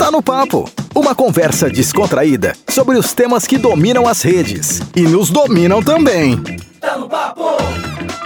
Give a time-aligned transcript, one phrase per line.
[0.00, 5.28] Tá no Papo uma conversa descontraída sobre os temas que dominam as redes e nos
[5.28, 6.42] dominam também.
[6.80, 7.44] Tá no Papo!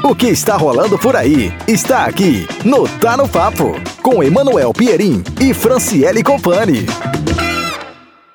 [0.04, 5.24] O que está rolando por aí está aqui no Tá no Papo com Emanuel Pierin
[5.40, 6.86] e Franciele Copani.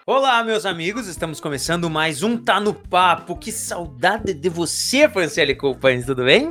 [0.05, 3.37] Olá, meus amigos, estamos começando mais um Tá no Papo.
[3.37, 6.49] Que saudade de você, Franciele Copani, tudo bem?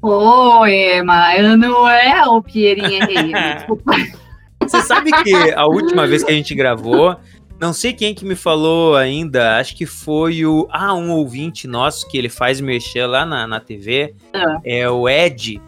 [0.00, 3.00] Oi, Emanuel Pierin,
[3.58, 4.29] desculpa.
[4.70, 7.16] Você sabe que a última vez que a gente gravou,
[7.60, 10.68] não sei quem que me falou ainda, acho que foi o.
[10.70, 14.14] Ah, um ouvinte nosso que ele faz mexer lá na, na TV.
[14.32, 14.60] Ah.
[14.64, 15.60] É o Ed.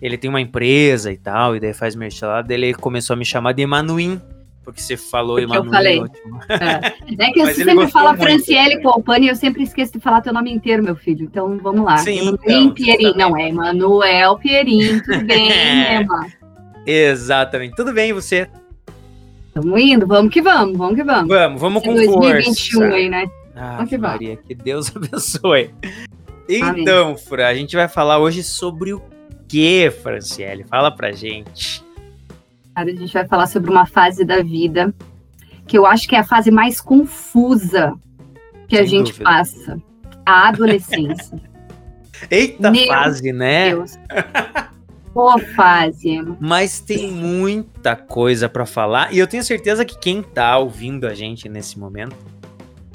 [0.00, 2.42] Ele tem uma empresa e tal, e daí faz mexer lá.
[2.42, 4.20] Daí ele começou a me chamar de Emanuim.
[4.64, 5.66] Porque você falou Emanuim.
[5.66, 6.02] Eu falei.
[6.48, 7.22] É.
[7.28, 10.52] é que você sempre fala Franciele Colpani e eu sempre esqueço de falar teu nome
[10.52, 11.26] inteiro, meu filho.
[11.26, 11.98] Então vamos lá.
[11.98, 13.14] Sim, Emanuim então, Pierin.
[13.16, 15.00] Não, é Emanuel Pierin.
[15.00, 16.00] Tudo bem, é.
[16.00, 16.26] Ema?
[16.86, 17.74] Exatamente.
[17.74, 18.48] Tudo bem, e você?
[19.48, 21.28] Estamos indo, vamos que vamos, vamos que vamos.
[21.28, 22.94] Vamos, vamos com 2021 força.
[22.94, 23.26] aí, né?
[23.54, 24.46] Ah, vamos que Maria, vamos.
[24.46, 25.70] que Deus abençoe.
[26.48, 27.44] Então, Amém.
[27.44, 29.02] A gente vai falar hoje sobre o
[29.48, 30.64] que, Franciele?
[30.64, 31.82] Fala pra gente.
[32.74, 34.94] Cara, a gente vai falar sobre uma fase da vida
[35.66, 37.94] que eu acho que é a fase mais confusa
[38.68, 39.24] que Sem a gente dúvida.
[39.24, 39.82] passa.
[40.24, 41.40] A adolescência.
[42.30, 43.70] Eita Meu fase, né?
[43.70, 43.98] Deus.
[45.16, 46.22] boa fase.
[46.38, 51.14] Mas tem muita coisa para falar e eu tenho certeza que quem tá ouvindo a
[51.14, 52.14] gente nesse momento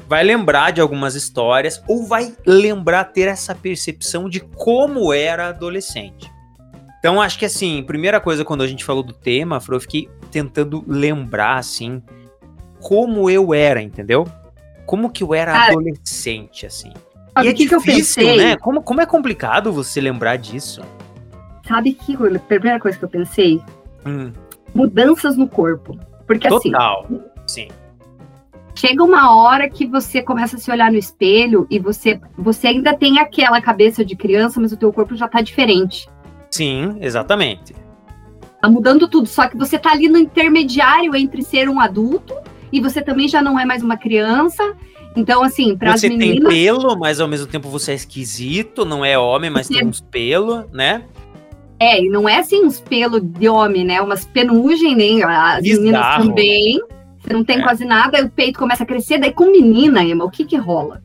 [0.08, 6.32] vai lembrar de algumas histórias ou vai lembrar ter essa percepção de como era adolescente.
[7.00, 10.84] Então acho que assim, primeira coisa quando a gente falou do tema, eu fiquei tentando
[10.88, 12.04] lembrar assim
[12.80, 14.28] como eu era, entendeu?
[14.86, 16.94] Como que eu era Cara, adolescente assim.
[17.42, 18.58] E é que difícil, que né?
[18.58, 20.82] Como, como é complicado você lembrar disso.
[21.72, 23.62] Sabe que a primeira coisa que eu pensei?
[24.06, 24.34] Hum.
[24.76, 25.98] Mudanças no corpo.
[26.28, 26.58] Porque Total.
[26.58, 26.72] assim.
[26.72, 27.08] Total.
[27.48, 27.68] Sim.
[28.76, 32.94] Chega uma hora que você começa a se olhar no espelho e você, você ainda
[32.94, 36.10] tem aquela cabeça de criança, mas o teu corpo já tá diferente.
[36.50, 37.74] Sim, exatamente.
[38.62, 42.36] Tá mudando tudo, só que você tá ali no intermediário entre ser um adulto
[42.70, 44.74] e você também já não é mais uma criança.
[45.16, 46.36] Então, assim, para as meninas...
[46.36, 49.86] Você tem pelo, mas ao mesmo tempo você é esquisito, não é homem, mas tem
[49.86, 51.06] uns pelo, né?
[51.82, 54.00] É, e não é assim uns pelos de homem, né?
[54.00, 55.82] Umas penugem, nem as Bizarro.
[55.82, 56.80] meninas também.
[57.20, 57.64] Você não tem é.
[57.64, 59.18] quase nada, aí o peito começa a crescer.
[59.18, 61.02] Daí com menina, Emma, o que que rola?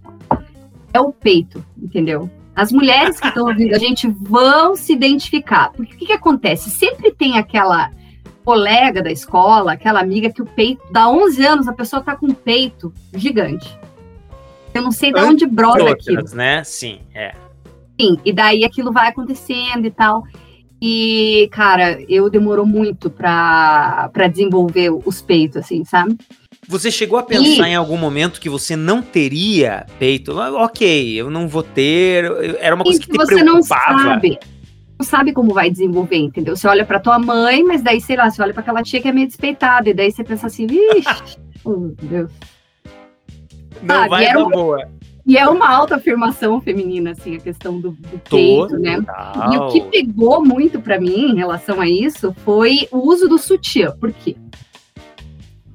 [0.93, 2.29] É o peito, entendeu?
[2.55, 5.73] As mulheres que estão ouvindo a gente vão se identificar.
[5.73, 6.69] Porque o que que acontece?
[6.69, 7.91] Sempre tem aquela
[8.45, 12.27] colega da escola, aquela amiga que o peito, dá 11 anos, a pessoa tá com
[12.27, 13.79] um peito gigante.
[14.75, 16.23] Eu não sei de onde brota aquilo.
[16.35, 16.63] né?
[16.65, 17.35] Sim, é.
[17.99, 20.23] Sim, e daí aquilo vai acontecendo e tal.
[20.89, 26.17] E, cara, eu demorou muito pra, pra desenvolver os peitos, assim, sabe?
[26.69, 27.73] Você chegou a pensar e...
[27.73, 30.39] em algum momento que você não teria peito?
[30.39, 32.25] Ah, ok, eu não vou ter.
[32.61, 33.93] Era uma coisa que, que te você preocupava.
[33.95, 34.39] Não sabe.
[34.97, 36.55] Não sabe como vai desenvolver, entendeu?
[36.55, 39.09] Você olha pra tua mãe, mas daí, sei lá, você olha pra aquela tia que
[39.09, 42.31] é meio despeitada, e daí você pensa assim, vixe, oh, meu Deus.
[43.83, 44.89] Não vai dar boa.
[45.27, 48.99] E é uma alta afirmação feminina, assim, a questão do, do peito, né?
[49.53, 53.37] E o que pegou muito para mim em relação a isso foi o uso do
[53.37, 53.91] sutiã.
[53.99, 54.37] Por quê?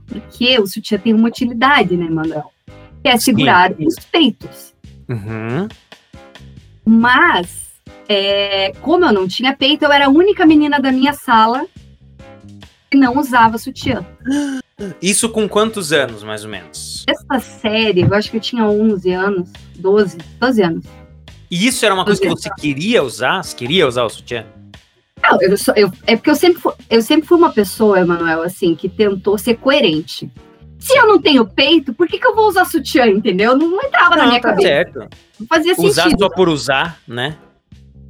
[0.07, 2.49] Porque o sutiã tem uma utilidade, né, Manuel?
[3.03, 3.87] Que é segurar Sim.
[3.87, 4.73] os peitos.
[5.09, 5.67] Uhum.
[6.85, 7.71] Mas,
[8.07, 11.65] é, como eu não tinha peito, eu era a única menina da minha sala
[12.89, 14.05] que não usava sutiã.
[15.01, 16.90] Isso com quantos anos, mais ou menos?
[17.31, 20.85] Essa série, eu acho que eu tinha 11 anos, 12, 12 anos.
[21.49, 23.43] E isso era uma coisa que você queria usar?
[23.43, 24.45] Você queria usar o sutiã?
[25.21, 28.41] Não, eu, sou, eu, é porque eu sempre, fui, eu sempre fui uma pessoa, Emanuel,
[28.41, 30.31] assim, que tentou ser coerente.
[30.79, 33.55] Se eu não tenho peito, por que, que eu vou usar sutiã, entendeu?
[33.55, 34.67] Não, entrava não, na minha tá cabeça.
[34.67, 34.99] Certo.
[35.39, 35.89] Não fazia sentido.
[35.89, 37.37] Usar só por usar, né?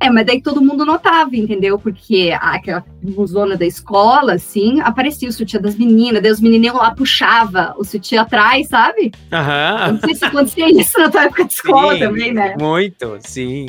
[0.02, 1.78] É, mas daí todo mundo notava, entendeu?
[1.78, 2.84] Porque aquela
[3.28, 7.84] zona da escola, assim, aparecia o sutiã das meninas, daí os menininhos lá puxava o
[7.84, 9.12] sutiã atrás, sabe?
[9.32, 9.92] Aham.
[9.92, 12.56] Não sei se acontecia isso na tua época de escola sim, também, né?
[12.60, 13.68] Muito, sim.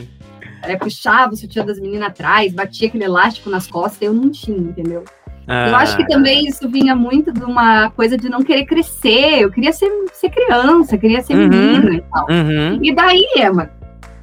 [0.63, 4.57] É, puxava o sutiã das meninas atrás, batia aquele elástico nas costas, eu não tinha,
[4.57, 5.05] entendeu?
[5.47, 5.69] Ah.
[5.69, 9.43] Eu acho que também isso vinha muito de uma coisa de não querer crescer.
[9.43, 12.27] Eu queria ser, ser criança, queria ser uhum, menina e tal.
[12.31, 12.79] Uhum.
[12.81, 13.69] E daí, Emma,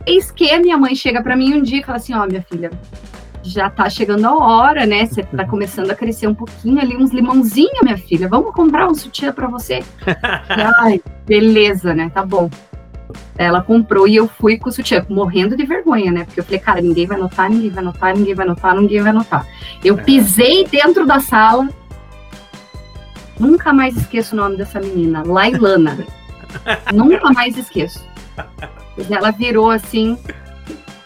[0.06, 2.44] Eis que minha mãe chega para mim um dia e fala assim: Ó, oh, minha
[2.44, 2.72] filha,
[3.44, 5.06] já tá chegando a hora, né?
[5.06, 8.28] Você tá começando a crescer um pouquinho ali, uns limãozinhos, minha filha.
[8.28, 9.84] Vamos comprar um sutiã para você.
[10.80, 12.10] Ai, beleza, né?
[12.14, 12.50] Tá bom.
[13.38, 16.26] Ela comprou e eu fui com o sutiã, morrendo de vergonha, né?
[16.26, 19.14] Porque eu falei, cara, ninguém vai notar, ninguém vai notar, ninguém vai notar, ninguém vai
[19.14, 19.48] notar.
[19.84, 20.04] Eu é.
[20.04, 21.68] pisei dentro da sala,
[23.40, 25.98] Nunca mais esqueço o nome dessa menina, Lailana.
[26.94, 28.06] Nunca mais esqueço.
[29.10, 30.18] Ela virou assim.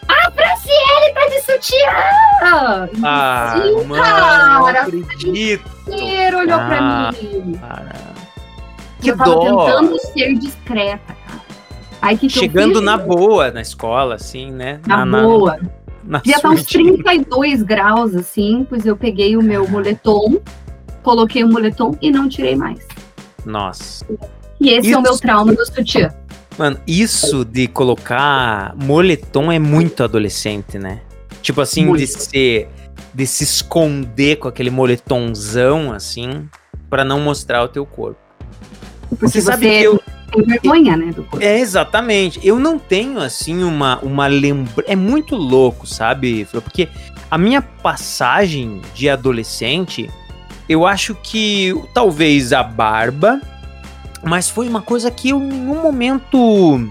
[0.07, 2.89] A Franciele tá de sutiã!
[3.03, 5.71] Ah, Sim, mano, cara, não acredito.
[5.87, 7.53] O olhou ah, pra mim.
[7.59, 7.95] Cara.
[9.01, 9.65] Que eu tava dó.
[9.65, 11.41] tentando ser discreta, cara.
[12.01, 14.79] Aí, que Chegando que na boa na escola, assim, né?
[14.85, 15.57] Na, na boa.
[16.03, 20.41] Na, na Já tá uns 32 graus, assim, pois eu peguei o meu moletom,
[21.01, 22.85] coloquei o moletom e não tirei mais.
[23.45, 24.05] Nossa.
[24.59, 26.13] E esse isso, é o meu trauma do sutiã.
[26.57, 31.01] Mano, isso de colocar moletom é muito adolescente, né?
[31.41, 31.99] Tipo assim, muito.
[31.99, 32.69] de ser.
[33.13, 36.47] De se esconder com aquele moletomzão, assim,
[36.89, 38.19] para não mostrar o teu corpo.
[39.09, 40.01] Porque você, você sabe que eu.
[40.31, 41.11] Tem vergonha, né?
[41.11, 41.43] Do corpo.
[41.43, 42.39] É, exatamente.
[42.43, 44.83] Eu não tenho, assim, uma, uma lembrança.
[44.87, 46.47] É muito louco, sabe?
[46.51, 46.87] Porque
[47.29, 50.09] a minha passagem de adolescente,
[50.67, 53.39] eu acho que talvez a barba
[54.23, 56.89] mas foi uma coisa que eu, em nenhum momento,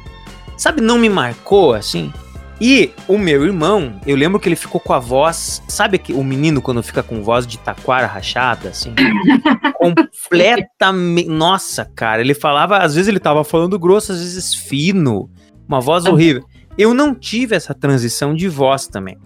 [0.57, 2.13] sabe, não me marcou assim.
[2.61, 6.23] E o meu irmão, eu lembro que ele ficou com a voz, sabe que o
[6.23, 8.95] menino quando fica com voz de taquara rachada, assim?
[9.77, 11.29] completamente.
[11.29, 15.29] Nossa, cara, ele falava, às vezes ele tava falando grosso, às vezes fino,
[15.67, 16.45] uma voz horrível.
[16.79, 19.19] Eu não tive essa transição de voz também.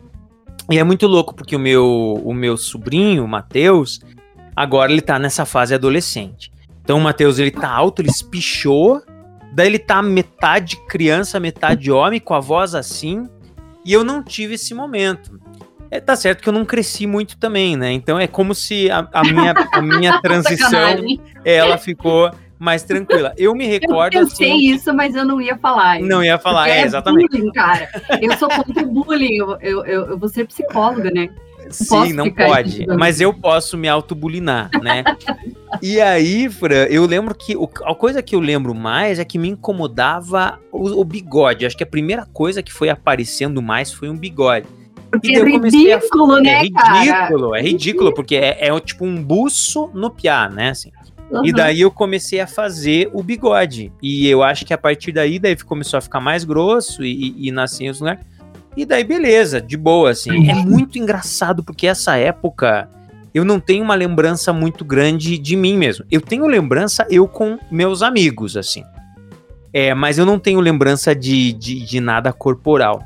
[0.71, 4.01] E é muito louco porque o meu, o meu sobrinho, o Matheus,
[4.55, 6.51] agora ele tá nessa fase adolescente.
[6.87, 9.03] Então o Matheus, ele tá alto, ele espichou,
[9.53, 13.29] daí ele tá metade criança, metade homem, com a voz assim,
[13.85, 15.37] e eu não tive esse momento.
[15.91, 17.91] É, tá certo que eu não cresci muito também, né?
[17.91, 21.03] Então é como se a, a minha, a minha transição,
[21.45, 23.35] ela ficou mais tranquila.
[23.37, 24.15] Eu me recordo.
[24.15, 25.99] Eu pensei assim, isso, mas eu não ia falar.
[25.99, 27.33] Não ia falar, é, é, exatamente.
[27.33, 27.89] Bullying, cara.
[28.23, 29.35] Eu sou contra o bullying.
[29.35, 31.31] Eu, eu, eu, eu vou ser psicóloga, né?
[31.71, 32.87] Sim, não pode.
[32.87, 35.05] Mas eu posso me autobulinar, né?
[35.83, 39.39] e aí, Fran, eu lembro que o, a coisa que eu lembro mais é que
[39.39, 41.67] me incomodava o, o bigode.
[41.67, 44.67] Acho que a primeira coisa que foi aparecendo mais foi um bigode.
[45.11, 46.41] Porque é ridículo, a...
[46.41, 47.59] né, É ridículo, cara?
[47.59, 50.91] é ridículo, porque é, é tipo um buço no piá, né, assim.
[51.31, 51.45] Uhum.
[51.45, 53.93] E daí eu comecei a fazer o bigode.
[54.01, 57.49] E eu acho que a partir daí, daí começou a ficar mais grosso e, e,
[57.49, 58.25] e nasciam os lugares.
[58.77, 60.51] E daí, beleza, de boa, assim.
[60.51, 62.89] É muito engraçado, porque essa época
[63.33, 66.05] eu não tenho uma lembrança muito grande de mim mesmo.
[66.11, 68.83] Eu tenho lembrança eu com meus amigos, assim.
[69.73, 73.03] É, mas eu não tenho lembrança de, de, de nada corporal.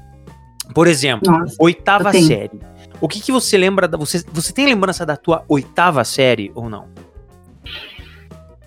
[0.74, 2.60] Por exemplo, Nossa, oitava série.
[3.00, 3.96] O que, que você lembra da.
[3.98, 6.86] Você, você tem lembrança da tua oitava série ou não?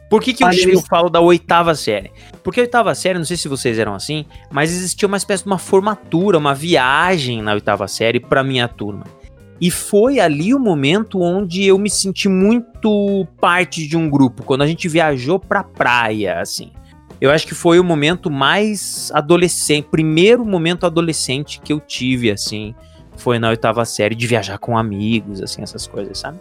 [0.10, 2.12] Por que, que eu, eu falo da oitava série?
[2.44, 5.50] Porque a oitava série, não sei se vocês eram assim, mas existia uma espécie de
[5.50, 9.06] uma formatura, uma viagem na oitava série para minha turma.
[9.62, 14.62] E foi ali o momento onde eu me senti muito parte de um grupo, quando
[14.62, 16.72] a gente viajou pra praia, assim.
[17.22, 22.76] Eu acho que foi o momento mais adolescente, primeiro momento adolescente que eu tive, assim,
[23.16, 26.38] foi na oitava série, de viajar com amigos, assim, essas coisas, sabe?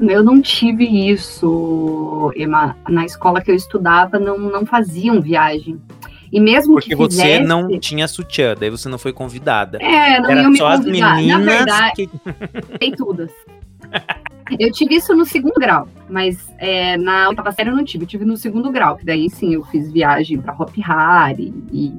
[0.00, 2.76] Eu não tive isso, Emma.
[2.88, 5.80] Na escola que eu estudava, não, não faziam viagem.
[6.32, 9.78] E mesmo Porque que você fizesse, não tinha sutiã, daí você não foi convidada.
[9.82, 12.96] É, não Era só as meninas Na verdade, que...
[12.96, 13.30] todas.
[14.58, 18.04] Eu tive isso no segundo grau, mas é, na oitava série eu não tive.
[18.04, 21.92] Eu tive no segundo grau, que daí sim eu fiz viagem para Hop Hari e,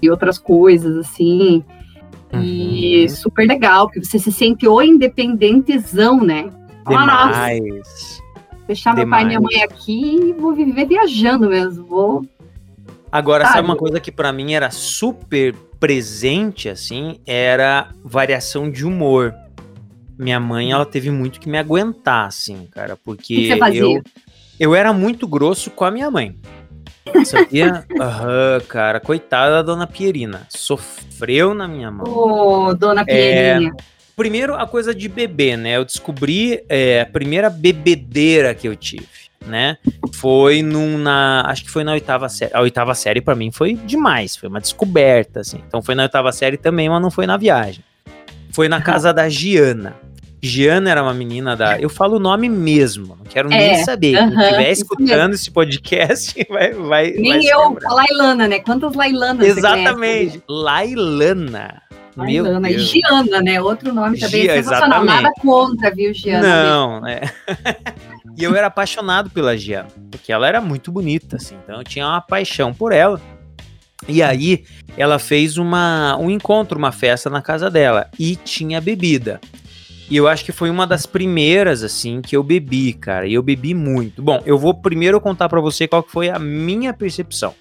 [0.00, 1.62] e outras coisas assim.
[2.32, 2.42] Uhum.
[2.42, 6.50] E super legal, porque você se sente o independentezão, né?
[6.88, 8.22] Demais.
[8.66, 11.84] Fechar meu pai e minha mãe aqui e vou viver viajando mesmo.
[11.84, 12.26] Vou.
[13.10, 18.84] Agora, sabe, sabe uma coisa que para mim era super presente, assim, era variação de
[18.84, 19.34] humor.
[20.18, 24.02] Minha mãe, ela teve muito que me aguentar, assim, cara, porque eu,
[24.58, 26.34] eu era muito grosso com a minha mãe.
[27.24, 27.84] Sabia?
[28.00, 30.46] Aham, uhum, cara, coitada da dona Pierina.
[30.48, 32.06] Sofreu na minha mão.
[32.06, 33.72] Ô, oh, dona Pierinha.
[33.78, 35.76] É, Primeiro, a coisa de beber, né?
[35.76, 39.06] Eu descobri é, a primeira bebedeira que eu tive,
[39.46, 39.76] né?
[40.14, 41.44] Foi num, na.
[41.46, 42.50] Acho que foi na oitava série.
[42.54, 44.34] A oitava série, para mim, foi demais.
[44.34, 45.60] Foi uma descoberta, assim.
[45.68, 47.84] Então foi na oitava série também, mas não foi na viagem.
[48.52, 49.94] Foi na casa da Giana.
[50.42, 51.78] Giana era uma menina da.
[51.78, 54.16] Eu falo o nome mesmo, não quero é, nem saber.
[54.16, 56.72] Uh -huh, Quem estiver escutando esse podcast vai.
[56.72, 58.60] vai nem vai eu, a Lailana, né?
[58.60, 60.42] Quantas Lailanas Exatamente.
[60.48, 61.82] Lailana.
[62.16, 62.70] Lailana.
[62.70, 63.60] E Giana, né?
[63.60, 65.02] Outro nome também Gia, sensacional.
[65.02, 65.22] Exatamente.
[65.22, 66.64] Nada contra, viu, Giana?
[66.64, 67.20] Não, é.
[68.36, 71.56] e eu era apaixonado pela Giana, porque ela era muito bonita, assim.
[71.62, 73.20] Então eu tinha uma paixão por ela.
[74.08, 74.64] E aí
[74.96, 78.08] ela fez uma, um encontro, uma festa na casa dela.
[78.18, 79.40] E tinha bebida.
[80.08, 83.26] E eu acho que foi uma das primeiras, assim, que eu bebi, cara.
[83.26, 84.22] E eu bebi muito.
[84.22, 87.54] Bom, eu vou primeiro contar para você qual que foi a minha percepção.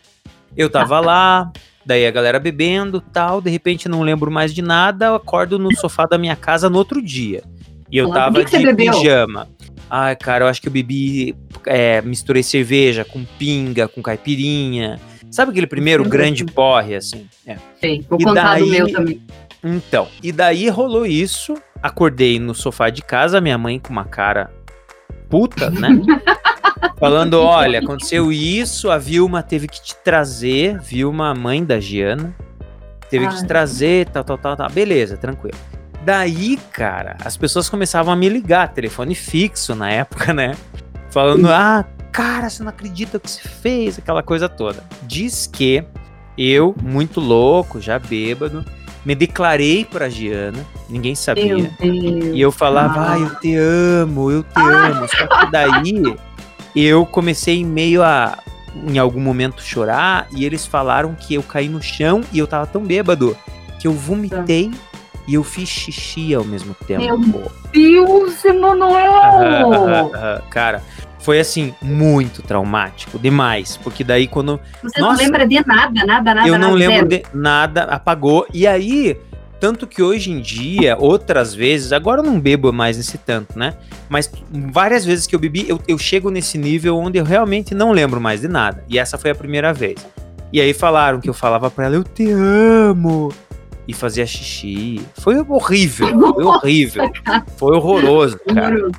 [0.55, 1.51] Eu tava lá,
[1.86, 5.75] daí a galera bebendo tal, de repente não lembro mais de nada, eu acordo no
[5.75, 7.44] sofá da minha casa no outro dia.
[7.92, 9.48] E eu tava que de pijama.
[9.89, 15.00] Ai, cara, eu acho que eu bebi, é, misturei cerveja com pinga, com caipirinha.
[15.30, 16.10] Sabe aquele primeiro Sim.
[16.10, 17.27] grande porre, assim?
[17.46, 17.58] É.
[17.80, 19.22] Sei, vou e contar daí, do meu também.
[19.63, 24.51] Então, e daí rolou isso, acordei no sofá de casa, minha mãe com uma cara
[25.30, 25.89] puta, né?
[27.05, 32.35] Falando, olha, aconteceu isso, a Vilma teve que te trazer, Vilma, mãe da Giana,
[33.09, 33.31] teve Ai.
[33.31, 34.69] que te trazer, tal, tal, tal, tal.
[34.71, 35.57] Beleza, tranquilo.
[36.03, 40.55] Daí, cara, as pessoas começavam a me ligar, telefone fixo na época, né?
[41.09, 44.83] Falando, ah, cara, você não acredita o que você fez, aquela coisa toda.
[45.03, 45.83] Diz que
[46.38, 48.65] eu, muito louco, já bêbado,
[49.05, 51.71] me declarei pra Giana, ninguém sabia.
[51.81, 53.19] E eu falava, ah.
[53.19, 54.88] eu te amo, eu te ah.
[54.88, 55.07] amo.
[55.07, 56.03] Só que daí
[56.75, 58.38] eu comecei meio a,
[58.88, 62.67] em algum momento, chorar e eles falaram que eu caí no chão e eu tava
[62.67, 63.38] tão bêbado
[63.79, 64.72] que eu vomitei
[65.27, 67.01] e eu fiz xixi ao mesmo tempo.
[67.01, 67.17] Meu
[67.72, 70.12] Deus, Emanuel!
[70.50, 70.84] Cara,
[71.20, 73.77] foi assim, muito traumático, demais.
[73.77, 74.60] Porque daí quando.
[74.84, 76.48] Você nossa, não lembra de nada, nada, nada.
[76.48, 77.24] Eu não nada, lembro zero.
[77.24, 78.46] de nada, apagou.
[78.53, 79.20] E aí,
[79.65, 83.74] tanto que hoje em dia, outras vezes, agora eu não bebo mais nesse tanto, né?
[84.07, 84.31] Mas
[84.72, 88.22] várias vezes que eu bebi, eu, eu chego nesse nível onde eu realmente não lembro
[88.22, 88.86] mais de nada.
[88.88, 89.95] E essa foi a primeira vez.
[90.53, 93.34] E aí falaram que eu falava pra ela, eu te amo.
[93.88, 95.01] E fazia xixi.
[95.15, 97.12] Foi horrível, foi horrível.
[97.57, 98.91] Foi horroroso, cara.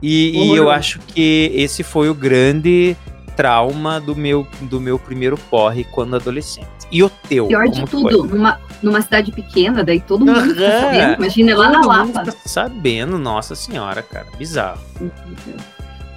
[0.00, 2.96] E, e eu acho que esse foi o grande
[3.36, 6.83] trauma do meu, do meu primeiro porre quando adolescente.
[6.90, 7.48] E o teu?
[7.48, 10.54] Pior de tudo, numa, numa cidade pequena, daí todo mundo uhum.
[10.54, 11.14] tá sabendo.
[11.14, 12.24] Imagina lá na Lapa.
[12.24, 14.26] Tá sabendo, nossa senhora, cara.
[14.38, 14.80] Bizarro.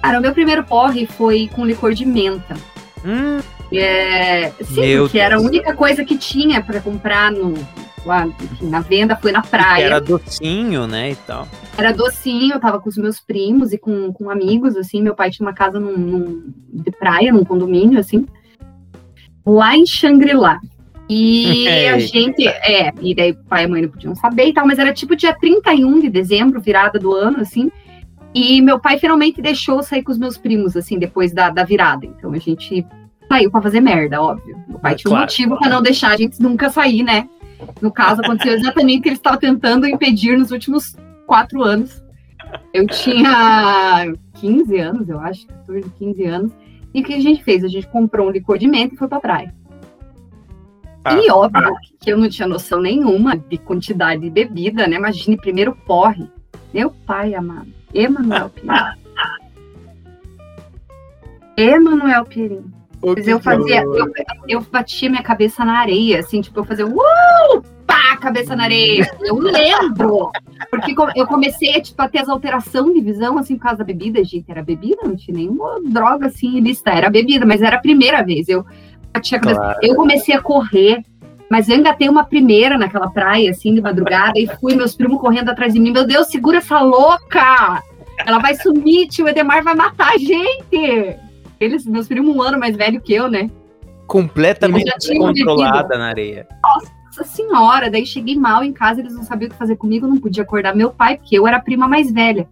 [0.02, 2.54] Cara, o meu primeiro porre foi com licor de menta.
[3.04, 3.40] Hum.
[3.72, 5.26] É, sim, meu porque Deus.
[5.26, 7.54] era a única coisa que tinha para comprar no,
[8.04, 9.84] lá, enfim, na venda, foi na praia.
[9.84, 11.46] Era docinho, né, e tal.
[11.76, 15.30] Era docinho, eu tava com os meus primos e com, com amigos, assim, meu pai
[15.30, 18.26] tinha uma casa num, num de praia, num condomínio, assim,
[19.52, 20.60] lá em Xangri-Lá.
[21.08, 24.78] E a gente, é, e daí pai e mãe não podiam saber e tal, mas
[24.78, 27.70] era tipo dia 31 de dezembro, virada do ano, assim,
[28.34, 32.04] e meu pai finalmente deixou sair com os meus primos, assim, depois da, da virada.
[32.04, 32.86] Então a gente
[33.28, 34.56] saiu para fazer merda, óbvio.
[34.68, 35.22] Meu pai é, tinha claro.
[35.22, 37.28] um motivo para não deixar a gente nunca sair, né?
[37.80, 40.94] No caso, aconteceu exatamente o que ele estava tentando impedir nos últimos
[41.26, 42.02] quatro anos.
[42.72, 46.52] Eu tinha 15 anos, eu acho, 14, 15 anos.
[46.92, 47.64] E o que a gente fez?
[47.64, 49.54] A gente comprou um licor de menta e foi pra praia.
[51.04, 51.80] Ah, e óbvio ah.
[52.00, 54.96] que eu não tinha noção nenhuma de quantidade de bebida, né?
[54.96, 56.28] Imagine primeiro porre.
[56.72, 57.72] Meu pai amado.
[57.94, 58.98] Emanuel Pierin.
[61.56, 62.64] Emanuel Pierin.
[63.02, 64.12] Mas eu fazia, eu,
[64.48, 67.62] eu batia minha cabeça na areia, assim, tipo, eu fazia pá,
[68.18, 69.10] cabeça na areia.
[69.20, 70.30] Eu lembro.
[70.70, 74.22] Porque eu comecei tipo, a ter as alterações de visão, assim, por causa da bebida,
[74.24, 74.50] gente.
[74.50, 78.48] Era bebida, não tinha nenhuma droga assim lista, era bebida, mas era a primeira vez.
[78.48, 78.64] Eu
[79.12, 79.60] batia a cabeça.
[79.60, 79.78] Claro.
[79.82, 81.04] Eu comecei a correr.
[81.50, 85.48] Mas eu engatei uma primeira naquela praia, assim, de madrugada, e fui, meus primos correndo
[85.48, 85.90] atrás de mim.
[85.90, 87.82] Meu Deus, segura essa louca!
[88.26, 91.16] Ela vai sumir, tio Edemar vai matar a gente!
[91.58, 93.50] Eles, meus primos, um ano mais velho que eu, né?
[94.06, 96.46] Completamente controlada na areia.
[96.62, 100.18] Nossa senhora, daí cheguei mal em casa, eles não sabiam o que fazer comigo, não
[100.18, 102.48] podia acordar meu pai, porque eu era a prima mais velha.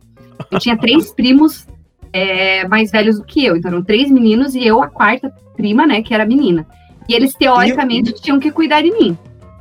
[0.50, 1.66] Eu tinha três primos
[2.12, 5.86] é, mais velhos do que eu, então eram três meninos e eu a quarta prima,
[5.86, 6.66] né, que era menina.
[7.08, 8.14] E eles, teoricamente, e...
[8.14, 9.16] tinham que cuidar de mim.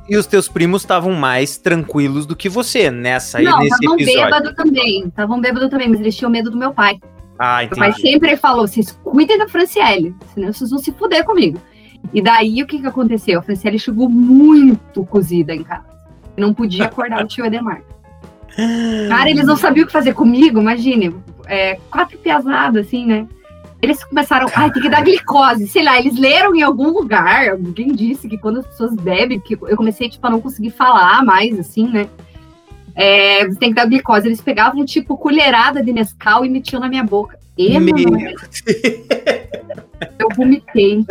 [0.08, 3.88] E os teus primos estavam mais tranquilos do que você nessa Não, nesse episódio.
[3.88, 5.04] Não, estavam bêbados também.
[5.06, 6.98] Estavam bêbados também, mas eles tinham medo do meu pai.
[7.38, 7.80] Ah, entendi.
[7.80, 11.60] Meu pai sempre falou: vocês cuidem da Franciele, senão vocês vão se fuder comigo.
[12.12, 13.38] E daí o que, que aconteceu?
[13.38, 15.84] A Franciele chegou muito cozida em casa.
[16.36, 17.82] Não podia acordar o tio Edemar.
[19.08, 21.14] Cara, eles não sabiam o que fazer comigo, imagine.
[21.46, 23.26] É, quatro piazadas, assim, né?
[23.82, 27.92] Eles começaram, ai, tem que dar glicose, sei lá, eles leram em algum lugar, alguém
[27.92, 31.58] disse que quando as pessoas bebem, que eu comecei, tipo, a não conseguir falar mais,
[31.58, 32.08] assim, né?
[32.94, 34.26] É, tem que dar glicose.
[34.26, 37.38] Eles pegavam, tipo, colherada de Nescau e metiam na minha boca.
[37.56, 37.74] E,
[40.18, 41.04] eu vomitei.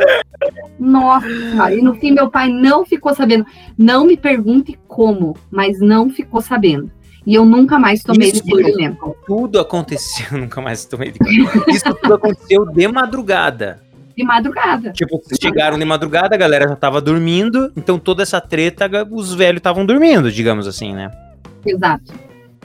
[0.79, 3.45] Nossa, e no fim meu pai não ficou sabendo.
[3.77, 6.91] Não me pergunte como, mas não ficou sabendo.
[7.25, 8.97] E eu nunca mais tomei Isso menta.
[9.25, 11.65] Tudo aconteceu, nunca mais tomei licor.
[11.69, 13.81] Isso tudo aconteceu de madrugada.
[14.15, 14.91] De madrugada.
[14.91, 19.57] Tipo, chegaram de madrugada, a galera já tava dormindo, então toda essa treta, os velhos
[19.57, 21.11] estavam dormindo, digamos assim, né?
[21.65, 22.13] Exato.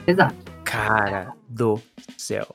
[0.07, 0.37] Exato.
[0.63, 1.81] Cara do
[2.17, 2.47] céu.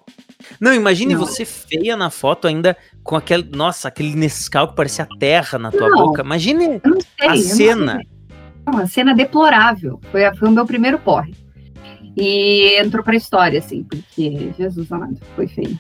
[0.60, 1.26] Não, imagine não.
[1.26, 5.90] você feia na foto ainda com aquele, nossa, aquele Nescau que parecia terra na tua
[5.90, 6.22] não, boca.
[6.22, 6.82] Imagine
[7.20, 8.02] sei, a cena.
[8.66, 10.00] Não, a cena deplorável.
[10.12, 11.34] Foi, foi o meu primeiro porre.
[12.18, 15.80] E entrou pra história, assim, porque, Jesus amado, foi feio.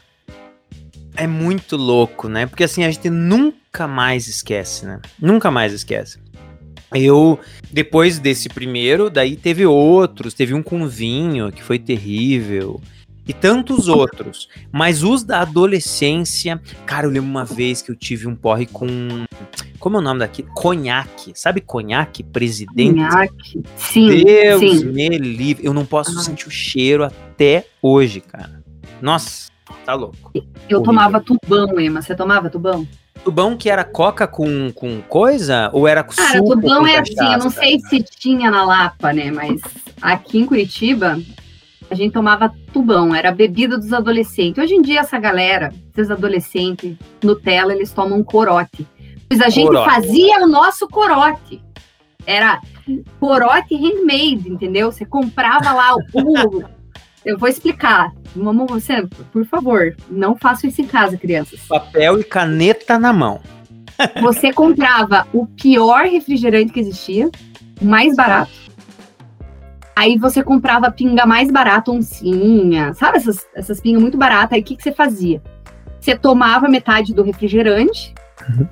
[1.15, 2.45] É muito louco, né?
[2.45, 4.99] Porque assim, a gente nunca mais esquece, né?
[5.17, 6.19] Nunca mais esquece.
[6.93, 7.39] Eu,
[7.71, 12.81] depois desse primeiro, daí teve outros, teve um com vinho que foi terrível
[13.27, 14.47] e tantos outros.
[14.71, 18.87] Mas os da adolescência, cara, eu lembro uma vez que eu tive um porre com.
[19.79, 20.43] Como é o nome daqui?
[20.43, 21.33] Conhaque.
[21.35, 22.95] Sabe conhaque, presidente?
[22.95, 23.63] Conhaque.
[23.77, 24.23] Sim.
[24.23, 24.85] Deus sim.
[24.85, 25.65] me livre.
[25.65, 26.21] Eu não posso ah.
[26.21, 28.63] sentir o cheiro até hoje, cara.
[29.01, 29.49] Nossa,
[29.85, 30.31] tá louco.
[30.33, 30.83] Eu Horrível.
[30.83, 32.01] tomava tubão, Emma.
[32.01, 32.87] Você tomava tubão?
[33.23, 35.69] Tubão que era coca com, com coisa?
[35.73, 39.31] Ou era Cara, suco tubão é assim, eu não sei se tinha na Lapa, né?
[39.31, 39.61] Mas
[40.01, 41.19] aqui em Curitiba,
[41.95, 44.63] a gente tomava tubão, era a bebida dos adolescentes.
[44.63, 48.85] Hoje em dia, essa galera, esses adolescentes, Nutella, eles tomam corote.
[49.29, 49.89] Mas a gente corote.
[49.89, 51.61] fazia o nosso corote.
[52.25, 52.61] Era
[53.19, 54.91] corote handmade, entendeu?
[54.91, 56.63] Você comprava lá o.
[57.25, 58.11] eu vou explicar.
[58.35, 61.61] Mamãe, você, por favor, não faça isso em casa, crianças.
[61.61, 63.39] Papel e caneta na mão.
[64.21, 67.29] Você comprava o pior refrigerante que existia,
[67.81, 68.65] o mais barato
[69.95, 74.53] Aí você comprava pinga mais barata, oncinha, sabe essas, essas pingas muito baratas?
[74.53, 75.41] Aí o que, que você fazia?
[75.99, 78.13] Você tomava metade do refrigerante
[78.49, 78.67] uhum.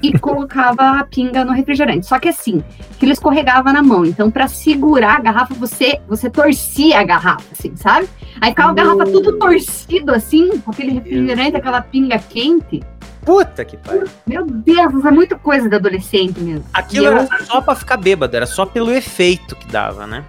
[0.00, 2.06] e colocava a pinga no refrigerante.
[2.06, 2.62] Só que assim,
[3.02, 4.06] ele escorregava na mão.
[4.06, 8.08] Então, para segurar a garrafa, você você torcia a garrafa, assim, sabe?
[8.40, 12.80] Aí ficava a garrafa tudo torcido, assim, com aquele refrigerante, aquela pinga quente.
[13.24, 14.04] Puta que pariu.
[14.26, 16.64] Meu Deus, isso é muita coisa de adolescente mesmo.
[16.72, 17.12] Aquilo eu...
[17.12, 20.24] era só pra ficar bêbado, era só pelo efeito que dava, né?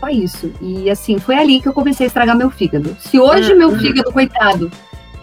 [0.00, 0.52] Só isso.
[0.60, 2.96] E assim, foi ali que eu comecei a estragar meu fígado.
[2.98, 4.70] Se hoje meu fígado, coitado,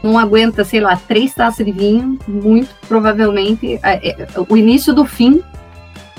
[0.04, 5.06] não aguenta, sei lá, três taças de vinho, muito provavelmente é, é, o início do
[5.06, 5.44] fim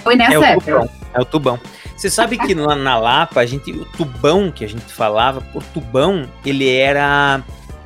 [0.02, 0.72] foi nessa é época.
[0.72, 1.61] Tubão, é o tubão.
[1.96, 5.61] Você sabe que na, na Lapa, a gente, o tubão que a gente falava, o
[5.61, 7.42] tubão, ele era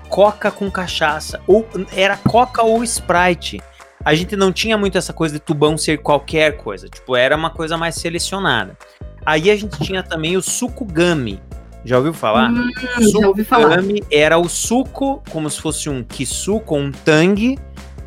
[0.09, 3.61] coca com cachaça, ou era coca ou Sprite.
[4.05, 7.51] A gente não tinha muito essa coisa de tubão ser qualquer coisa, tipo, era uma
[7.51, 8.77] coisa mais selecionada.
[9.25, 11.41] Aí a gente tinha também o suco gummy.
[11.85, 12.51] Já ouviu falar?
[12.51, 12.71] Hum,
[13.03, 13.79] suco já ouvi falar.
[14.11, 17.59] Era o suco, como se fosse um kisu com um tangue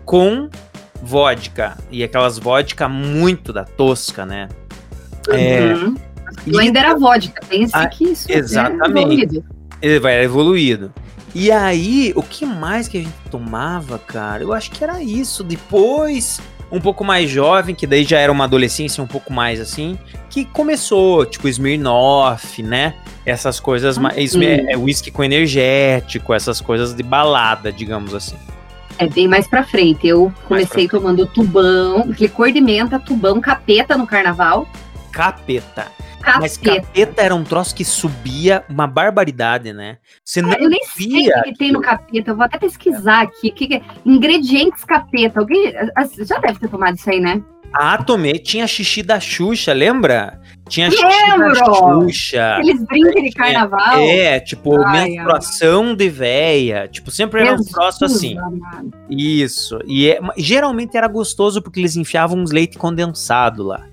[0.05, 0.49] com
[1.01, 1.77] vodka.
[1.91, 4.49] E aquelas vodka muito da tosca, né?
[5.29, 5.95] É, uhum.
[6.53, 9.43] É, ainda era vodka, pense ah, que isso exatamente.
[9.81, 10.93] Ele vai evoluído.
[11.37, 14.41] E aí, o que mais que a gente tomava, cara?
[14.41, 15.43] Eu acho que era isso.
[15.43, 16.39] Depois
[16.71, 20.45] um pouco mais jovem, que daí já era uma adolescência um pouco mais assim, que
[20.45, 22.95] começou, tipo, Smirnoff, né?
[23.25, 28.37] Essas coisas, mais, é, é, whisky com energético, essas coisas de balada, digamos assim.
[28.97, 30.07] É bem mais pra frente.
[30.07, 34.69] Eu comecei tomando tubão, licor de menta, tubão, capeta no carnaval.
[35.11, 35.87] Capeta.
[36.25, 36.39] Capeta.
[36.41, 39.97] Mas capeta era um troço que subia uma barbaridade, né?
[40.23, 41.33] Você não eu nem via.
[41.33, 42.31] sei o que tem no capeta.
[42.31, 43.51] Eu vou até pesquisar aqui.
[43.51, 43.81] Que que é?
[44.05, 45.39] Ingredientes capeta.
[45.39, 45.71] Alguém
[46.19, 47.41] já deve ter tomado isso aí, né?
[47.73, 48.39] Ah, tomei.
[48.39, 50.39] Tinha xixi da Xuxa, lembra?
[50.69, 51.53] Tinha xixi Lembro.
[51.53, 52.59] da Xuxa.
[52.61, 53.99] Eles brincam de carnaval.
[53.99, 55.95] É, tipo, Ai, menstruação ai.
[55.95, 56.87] de véia.
[56.87, 58.37] Tipo, sempre era um troço assim.
[58.37, 58.91] Amado.
[59.09, 59.77] Isso.
[59.85, 63.85] E é, geralmente era gostoso porque eles enfiavam uns leite condensado lá.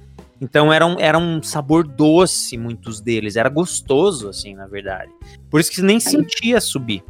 [0.42, 3.36] Então era um, era um sabor doce, muitos deles.
[3.36, 5.12] Era gostoso, assim, na verdade.
[5.48, 7.04] Por isso que nem sentia subir.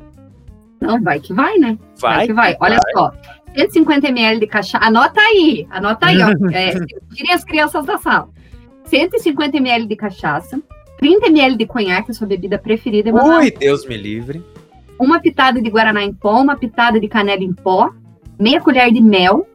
[0.79, 1.79] Não, vai que vai, né?
[1.99, 2.57] Vai, vai que vai.
[2.61, 2.93] Olha vai.
[2.93, 3.13] só.
[3.57, 4.85] 150 ml de cachaça.
[4.85, 6.29] Anota aí, anota aí, ó.
[6.53, 6.73] É,
[7.15, 8.29] tirem as crianças da sala.
[8.85, 10.61] 150 ml de cachaça,
[10.99, 13.11] 30 ml de conhaque, a sua bebida preferida.
[13.15, 14.45] Ui, Deus me livre.
[14.99, 17.95] Uma pitada de guaraná em pó, uma pitada de canela em pó,
[18.39, 19.47] meia colher de mel,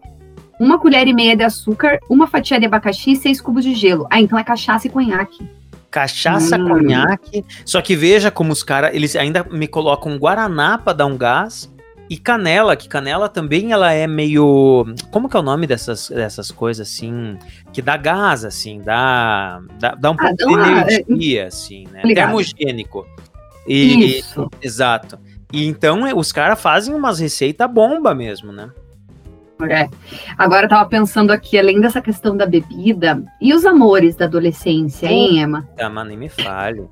[0.60, 4.08] uma colher e meia de açúcar, uma fatia de abacaxi e seis cubos de gelo.
[4.10, 5.48] Ah, então é cachaça e conhaque.
[5.90, 6.68] Cachaça, hum.
[6.68, 7.46] conhaque.
[7.66, 11.72] Só que veja como os caras, eles ainda me colocam guaraná pra dar um gás.
[12.10, 14.86] E canela, que canela também ela é meio.
[15.12, 17.38] Como que é o nome dessas, dessas coisas assim?
[17.74, 21.48] Que dá gás, assim, dá, dá, dá um ah, pouco de energia, é...
[21.48, 22.02] assim, né?
[22.06, 22.28] Ligado.
[22.28, 23.06] Termogênico.
[23.68, 24.50] E, Isso.
[24.62, 25.20] Exato.
[25.52, 28.70] E então os caras fazem umas receitas bomba mesmo, né?
[29.70, 29.90] É.
[30.38, 35.08] Agora eu tava pensando aqui, além dessa questão da bebida, e os amores da adolescência,
[35.08, 35.68] hein, Emma?
[35.80, 36.90] Ah, mas nem me falho.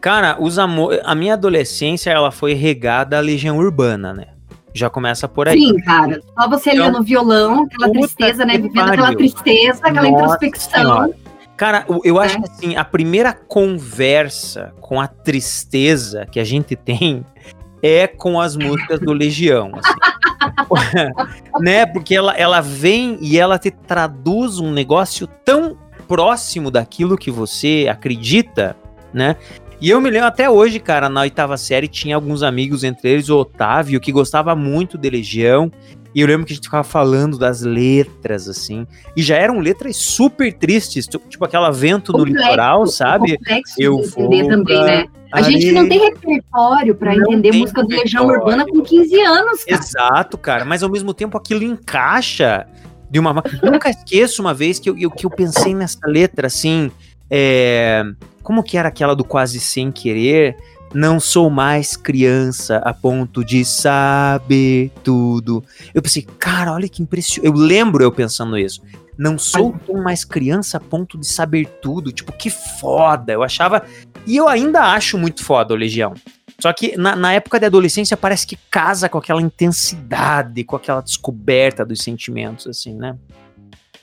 [0.00, 1.00] Cara, os amores.
[1.04, 4.28] A minha adolescência, ela foi regada à legião urbana, né?
[4.72, 5.58] Já começa por aí.
[5.58, 6.20] Sim, cara.
[6.38, 8.56] Só você então, ali no violão, aquela tristeza, né?
[8.56, 10.80] Vivendo aquela tristeza, aquela Nossa introspecção.
[10.80, 11.10] Senhora.
[11.56, 12.40] Cara, eu acho é.
[12.40, 17.24] que assim, a primeira conversa com a tristeza que a gente tem
[17.82, 19.72] é com as músicas do Legião.
[19.74, 19.94] Assim.
[21.60, 21.86] né?
[21.86, 25.76] Porque ela, ela vem e ela te traduz um negócio tão
[26.08, 28.76] próximo daquilo que você acredita,
[29.12, 29.36] né?
[29.80, 33.30] E eu me lembro até hoje, cara, na oitava série tinha alguns amigos, entre eles
[33.30, 35.72] o Otávio, que gostava muito de Legião.
[36.14, 38.86] E eu lembro que a gente ficava falando das letras, assim.
[39.16, 43.38] E já eram letras super tristes, tipo aquela vento complexo, no litoral, sabe?
[43.78, 45.06] Eu vou também, né?
[45.32, 49.80] A gente não tem repertório para entender música do Legião Urbana com 15 anos, cara.
[49.80, 50.64] Exato, cara.
[50.64, 52.66] Mas ao mesmo tempo aquilo encaixa
[53.10, 53.42] de uma.
[53.62, 56.90] Eu nunca esqueço uma vez que eu, eu, que eu pensei nessa letra, assim.
[57.30, 58.02] É...
[58.42, 60.56] Como que era aquela do quase sem querer?
[60.92, 65.62] Não sou mais criança a ponto de saber tudo.
[65.94, 67.46] Eu pensei, cara, olha que impressionante.
[67.46, 68.82] Eu lembro eu pensando isso.
[69.16, 72.10] Não sou tão mais criança a ponto de saber tudo.
[72.10, 73.32] Tipo, que foda.
[73.32, 73.84] Eu achava.
[74.26, 76.14] E eu ainda acho muito foda o Legião.
[76.58, 81.00] Só que na, na, época de adolescência parece que casa com aquela intensidade, com aquela
[81.00, 83.16] descoberta dos sentimentos, assim, né?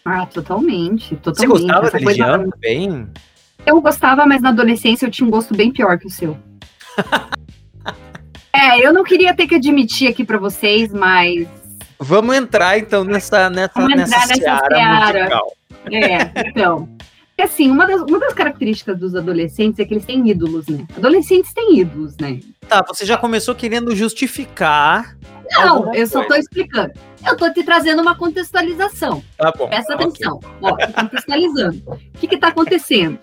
[0.03, 1.15] Ah, totalmente.
[1.17, 1.37] totalmente.
[1.37, 2.51] Você gostava da Legião coisa...
[2.51, 3.07] também?
[3.65, 6.37] Eu gostava, mas na adolescência eu tinha um gosto bem pior que o seu.
[8.53, 11.47] É, eu não queria ter que admitir aqui para vocês, mas.
[11.99, 15.19] Vamos entrar então nessa nessa Vamos nessa, nessa seara, seara.
[15.19, 15.53] musical.
[15.91, 16.89] É, então.
[17.39, 20.87] Assim, uma das, uma das características dos adolescentes é que eles têm ídolos, né?
[20.97, 22.39] Adolescentes têm ídolos, né?
[22.67, 25.15] Tá, você já começou querendo justificar.
[25.51, 26.93] Não, eu só tô explicando.
[27.25, 29.23] Eu tô te trazendo uma contextualização.
[29.37, 29.67] Tá bom.
[29.67, 30.39] Presta atenção.
[30.61, 31.83] Ó, contextualizando.
[31.87, 33.19] O que que tá acontecendo?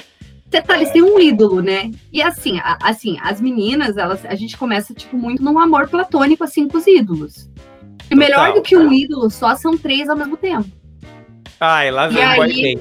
[0.55, 1.91] Você tá, eles têm um ídolo, né?
[2.13, 6.45] E assim, a, assim, as meninas, elas, a gente começa, tipo, muito num amor platônico,
[6.45, 7.51] assim, com os ídolos.
[8.09, 10.71] E melhor Total, do que um ídolo, só são três ao mesmo tempo.
[11.59, 12.81] Ai, lá vem o boy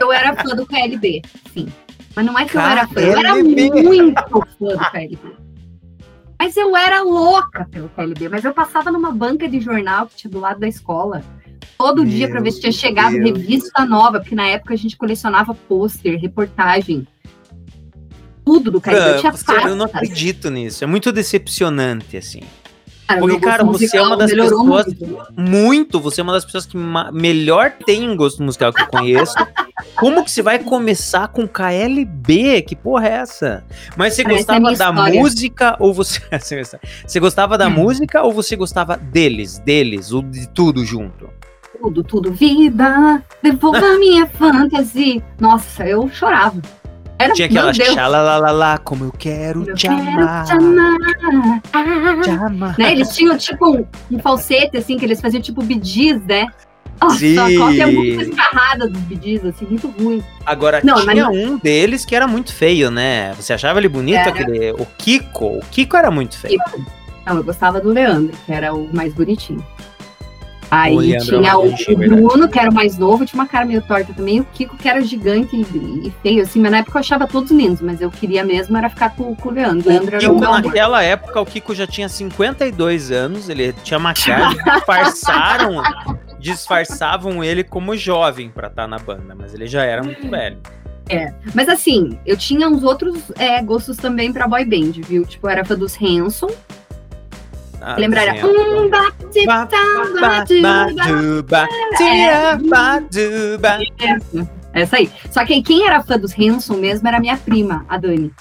[0.00, 1.22] Eu era fã do KLB,
[1.52, 1.66] sim.
[2.14, 5.36] Mas não é que eu era fã, eu era muito fã do KLB.
[6.38, 10.30] Mas eu era louca pelo KLB, mas eu passava numa banca de jornal que tinha
[10.30, 11.24] do lado da escola
[11.78, 13.24] todo Meu dia para ver se tinha chegado Deus.
[13.24, 17.06] revista nova, porque na época a gente colecionava pôster, reportagem.
[18.44, 19.10] Tudo do KLB.
[19.10, 20.84] Eu, tinha eu não acredito nisso.
[20.84, 22.42] É muito decepcionante, assim.
[23.06, 24.86] Cara, Porque, cara, você é uma das pessoas.
[24.86, 25.30] Muito.
[25.36, 26.00] muito.
[26.00, 26.76] você é uma das pessoas que
[27.12, 29.34] melhor tem um gosto musical que eu conheço.
[29.94, 32.62] Como que você vai começar com KLB?
[32.62, 33.64] Que porra é essa?
[33.96, 35.20] Mas você Parece gostava da história.
[35.20, 36.20] música ou você.
[37.06, 37.70] você gostava da hum.
[37.70, 41.30] música ou você gostava deles, deles, ou de tudo junto?
[41.80, 42.32] Tudo, tudo.
[42.32, 45.22] Vida, devolva minha fantasia.
[45.40, 46.60] Nossa, eu chorava.
[47.18, 50.44] Era, Tinha aquela xalalalala, como eu quero eu te quero amar.
[50.44, 50.96] Te amar.
[51.72, 52.78] Ah, te amar.
[52.78, 52.92] Né?
[52.92, 56.46] Eles tinham tipo um, um, falsete, assim, que eles faziam tipo bidis, né?
[57.00, 57.38] Nossa, Sim.
[57.38, 60.22] a cópia é muito escarrada dos bidis, assim, muito ruim.
[60.44, 61.36] Agora, não, tinha mas...
[61.36, 63.32] um deles que era muito feio, né?
[63.34, 64.18] Você achava ele bonito?
[64.18, 64.30] Era...
[64.30, 65.58] Aquele, o Kiko.
[65.58, 66.58] O Kiko era muito feio.
[67.26, 69.64] Não, eu gostava do Leandro, que era o mais bonitinho.
[70.70, 73.80] Aí é tinha o, o Bruno, que era o mais novo, tinha uma cara meio
[73.82, 77.00] torta também, o Kiko, que era gigante e, e, feio, assim, mas na época eu
[77.00, 79.88] achava todos lindos, mas eu queria mesmo era ficar com, com o Leandro.
[79.88, 85.82] O Leandro Kiko, naquela época, o Kiko já tinha 52 anos, ele tinha maquiagem, disfarçaram,
[86.38, 90.58] disfarçavam ele como jovem pra estar tá na banda, mas ele já era muito velho.
[91.08, 95.24] É, mas assim, eu tinha uns outros é, gostos também pra boy band, viu?
[95.24, 96.50] Tipo, eu era fã dos Hanson,
[97.96, 98.34] Lembraram.
[104.72, 105.10] Essa aí.
[105.30, 108.32] Só que quem era fã dos Hanson mesmo era minha prima, a Dani.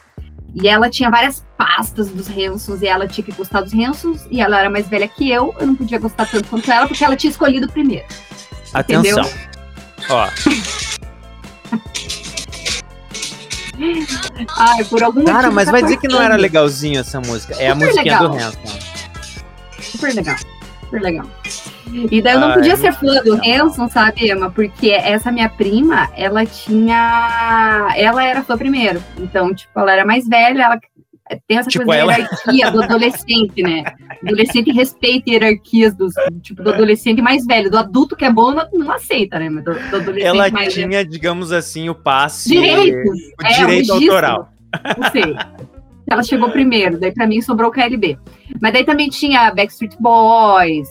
[0.54, 4.41] E ela tinha várias pastas dos Hansons e ela tinha que gostar dos Hansons e
[4.41, 7.15] ela era mais velha que eu, eu não podia gostar tanto quanto ela porque ela
[7.15, 8.06] tinha escolhido primeiro.
[8.74, 9.21] Atenção.
[9.21, 9.32] Entendeu?
[10.10, 10.30] Ó.
[14.58, 17.54] Ai, por algum Cara, mas tá vai dizer que não era legalzinho essa música.
[17.56, 18.30] É a musiquinha legal.
[18.30, 18.94] do Hanson
[19.95, 20.36] super legal.
[20.81, 21.25] Super legal.
[22.12, 24.51] E daí eu não podia ser fã do Hanson, sabe, Emma?
[24.51, 27.93] Porque essa minha prima, ela tinha.
[27.95, 29.01] Ela era fã primeiro.
[29.17, 30.79] Então, tipo, ela era mais velha, ela
[31.47, 32.12] tem essa tipo coisa ela...
[32.12, 33.84] da hierarquia do adolescente, né?
[34.23, 37.71] Adolescente respeita hierarquias dos, tipo, do adolescente mais velho.
[37.71, 39.49] Do adulto que é bom, não, não aceita, né?
[39.49, 41.10] Do, do adolescente ela mais tinha, velho.
[41.10, 42.49] digamos assim, o passe.
[42.49, 43.19] Direitos.
[43.41, 44.49] O é, direito o autoral.
[44.97, 45.36] Não sei.
[46.08, 48.18] Ela chegou primeiro, daí pra mim sobrou o KLB.
[48.62, 50.88] Mas daí também tinha Backstreet Boys,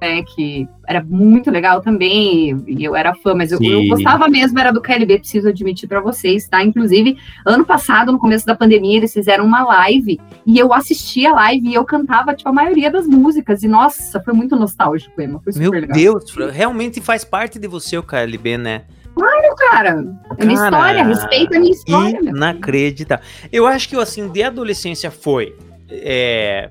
[0.00, 4.58] né, que era muito legal também, e eu era fã, mas eu, eu, gostava mesmo,
[4.58, 6.62] era do KLB, preciso admitir para vocês, tá?
[6.62, 11.32] Inclusive, ano passado, no começo da pandemia, eles fizeram uma live, e eu assisti a
[11.32, 15.40] live e eu cantava, tipo, a maioria das músicas, e nossa, foi muito nostálgico, Emma,
[15.42, 15.96] foi super Meu legal.
[15.96, 18.82] Deus, realmente faz parte de você o KLB, né?
[19.16, 20.04] Claro, cara.
[20.38, 22.20] É minha história, respeita a minha história.
[22.20, 23.24] Inacreditável.
[23.50, 25.56] Eu acho que assim, de adolescência foi
[25.90, 26.70] é,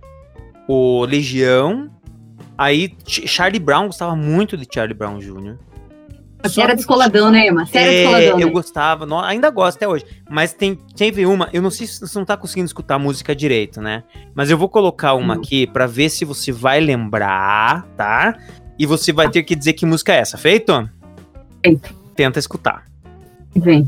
[0.68, 1.90] o Legião,
[2.58, 5.58] aí Ch- Charlie Brown, gostava muito de Charlie Brown Jr.
[6.44, 7.66] Você era descoladão, né, Emma?
[7.66, 8.40] Você era É, descoladão.
[8.40, 8.54] eu né?
[8.54, 10.06] gostava, no- ainda gosto até hoje.
[10.30, 13.36] Mas tem, teve uma, eu não sei se você não tá conseguindo escutar a música
[13.36, 14.04] direito, né?
[14.36, 15.38] Mas eu vou colocar uma Hum.
[15.40, 18.38] aqui pra ver se você vai lembrar, tá?
[18.78, 20.88] E você vai ter que dizer que música é essa, feito?
[21.66, 22.05] Feito.
[22.16, 22.86] Tenta escutar.
[23.56, 23.86] Vem.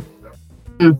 [0.81, 0.95] Hum.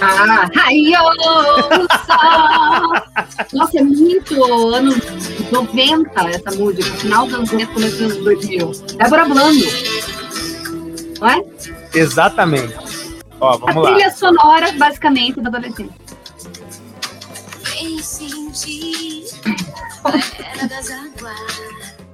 [0.00, 0.46] Ah,
[2.06, 2.92] sol.
[3.52, 4.96] Nossa, é muito anos
[5.50, 6.84] 90 essa música.
[6.98, 8.72] Final dos anos 90, começo dos anos 2000.
[8.96, 9.64] Débora Blando.
[11.20, 11.42] Não é?
[11.94, 12.74] Exatamente.
[13.40, 13.92] Ó, A vamos lá.
[13.94, 15.90] trilha sonora, basicamente, da adolescente.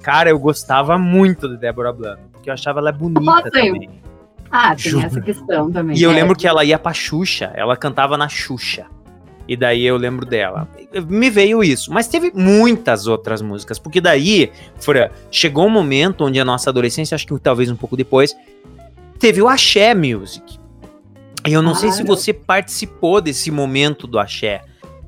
[0.01, 3.89] Cara, eu gostava muito de Débora Blando, porque eu achava ela bonita Nossa, eu- também.
[4.51, 5.05] Ah, tem Juro.
[5.05, 5.97] essa questão também.
[5.97, 6.13] E eu É.
[6.13, 8.85] lembro que ela ia pra Xuxa, ela cantava na Xuxa.
[9.47, 10.67] E daí eu lembro dela.
[11.07, 11.91] Me veio isso.
[11.93, 13.77] Mas teve muitas outras músicas.
[13.77, 17.95] Porque daí, Fran, chegou um momento onde a nossa adolescência, acho que talvez um pouco
[17.97, 18.35] depois,
[19.19, 20.57] teve o Axé Music.
[21.47, 22.19] E eu não sei se Claro.
[22.19, 24.61] você participou desse momento do Axé.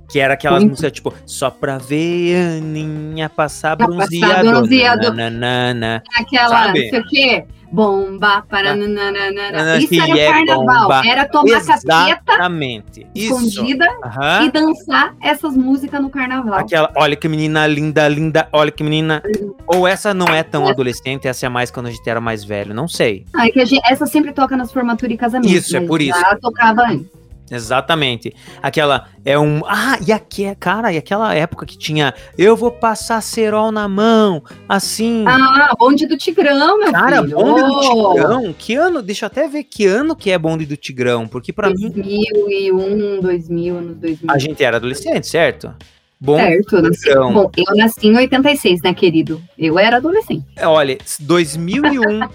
[0.09, 0.71] Que era aquelas Muito.
[0.71, 4.49] músicas tipo, só pra ver a Aninha passar bronzeado.
[4.49, 5.13] bronzeado.
[5.13, 6.01] nananana.
[6.17, 6.83] Aquela, Sabe?
[6.83, 8.75] não sei o quê, bomba para Ah.
[8.75, 9.77] nananana.
[9.77, 11.01] Isso que era é carnaval, bomba.
[11.05, 13.05] era tomar capeta Exatamente.
[13.13, 13.35] Isso.
[13.47, 14.45] escondida Aham.
[14.45, 16.59] e dançar essas músicas no carnaval.
[16.59, 19.21] Aquela, olha que menina linda, linda, olha que menina.
[19.67, 22.73] Ou essa não é tão adolescente, essa é mais quando a gente era mais velho,
[22.73, 23.25] não sei.
[23.35, 25.51] Ah, é que gente- essa sempre toca nas formaturas e casamentos.
[25.51, 26.17] Isso, é mas por isso.
[26.17, 27.16] Já tocava antes.
[27.49, 28.33] Exatamente.
[28.61, 29.61] Aquela é um.
[29.65, 32.13] Ah, e aqui, cara, e aquela época que tinha.
[32.37, 35.23] Eu vou passar cerol na mão, assim.
[35.27, 37.35] Ah, bonde do Tigrão, meu cara, filho.
[37.37, 38.53] bonde do Ô, Tigrão.
[38.57, 39.01] Que ano?
[39.01, 43.21] Deixa eu até ver que ano que é bonde do Tigrão, porque pra mim 2001,
[43.21, 44.31] 2000, anos 2000.
[44.31, 45.73] a gente era adolescente, certo?
[46.19, 49.41] Bonde Certo, eu nasci, bom, eu nasci em 86, né, querido?
[49.57, 50.45] Eu era adolescente.
[50.63, 52.27] Olha, 2001.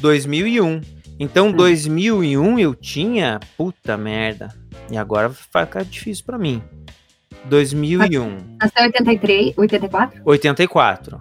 [0.00, 0.80] 2001.
[1.20, 1.52] Então, Hum.
[1.52, 3.38] 2001 eu tinha.
[3.56, 4.48] Puta merda.
[4.90, 6.62] E agora vai ficar difícil pra mim.
[7.44, 8.38] 2001.
[8.58, 10.22] Nasci em 83, 84.
[10.24, 11.18] 84.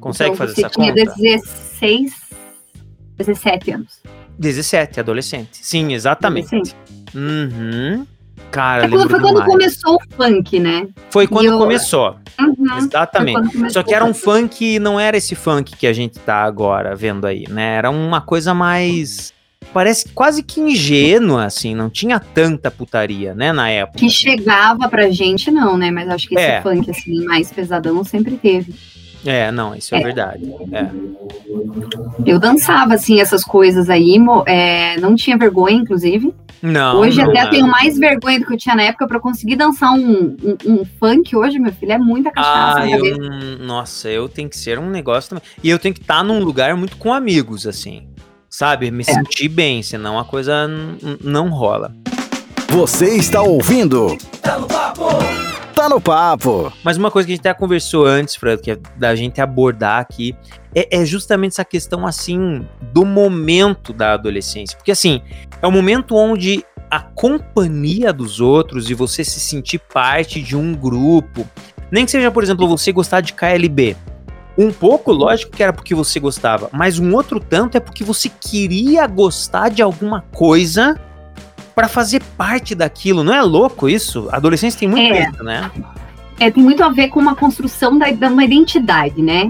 [0.00, 1.14] Consegue então fazer você essa tinha conta?
[1.14, 2.12] 16,
[3.16, 4.02] 17 anos.
[4.38, 5.50] 17, adolescente.
[5.52, 6.46] Sim, exatamente.
[6.46, 6.76] Adolescente.
[7.14, 8.06] Uhum.
[8.50, 9.44] Cara, É foi quando demais.
[9.46, 10.86] começou o funk, né?
[11.10, 12.16] Foi quando eu- começou.
[12.40, 13.34] Uhum, Exatamente.
[13.34, 16.42] quando começou Só que era um funk, não era esse funk que a gente tá
[16.44, 17.76] agora vendo aí, né?
[17.76, 19.32] Era uma coisa mais.
[19.72, 23.98] Parece quase que ingênua, assim, não tinha tanta putaria, né, na época.
[23.98, 25.90] Que chegava pra gente, não, né?
[25.90, 26.62] Mas acho que esse É.
[26.62, 28.72] funk, assim, mais pesadão sempre teve.
[29.26, 30.02] É, não, isso é, É.
[30.02, 30.44] verdade.
[30.72, 30.88] É.
[32.24, 36.34] Eu dançava, assim, essas coisas aí, mo- é, não tinha vergonha, inclusive.
[36.60, 36.96] Não.
[36.98, 37.46] hoje não, até é.
[37.50, 40.84] tenho mais vergonha do que eu tinha na época pra conseguir dançar um, um, um
[40.98, 43.16] funk hoje, meu filho, é muita cachaça Ah, na eu.
[43.16, 45.44] não- Nossa, eu tenho que ser um negócio também.
[45.62, 48.08] E eu tenho que estar num lugar muito com amigos, assim.
[48.50, 48.88] Sabe?
[48.88, 48.90] É.
[48.90, 50.68] Me sentir bem, senão a coisa
[51.22, 51.92] não rola.
[52.70, 54.16] Você está ouvindo?
[54.42, 55.04] Tá no papo.
[56.82, 60.00] Mas uma coisa que a gente até conversou antes, Fred, que é da gente abordar
[60.00, 60.34] aqui,
[60.74, 64.76] é, é justamente essa questão, assim, do momento da adolescência.
[64.76, 65.22] Porque, assim,
[65.62, 70.74] é o momento onde a companhia dos outros e você se sentir parte de um
[70.74, 71.48] grupo,
[71.92, 73.96] nem que seja, por exemplo, você gostar de KLB.
[74.58, 78.28] Um pouco, lógico que era porque você gostava, mas um outro tanto é porque você
[78.28, 81.00] queria gostar de alguma coisa
[81.78, 83.22] pra fazer parte daquilo.
[83.22, 84.28] Não é louco isso?
[84.32, 85.28] A adolescência tem muito É.
[85.30, 85.70] isso, né?
[86.40, 89.48] É, tem muito a ver com uma construção da, de uma identidade, né?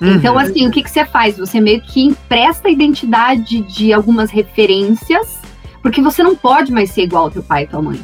[0.00, 0.38] Então, Uhum.
[0.40, 1.38] assim, o que, que você faz?
[1.38, 5.40] Você meio que empresta a identidade de algumas referências,
[5.82, 8.00] porque você não pode mais ser igual ao teu pai e tua mãe.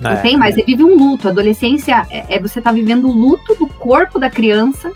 [0.00, 0.16] Não É.
[0.16, 1.28] tem mais, você vive um luto.
[1.28, 4.90] A adolescência é, é você tá vivendo o luto do corpo da criança,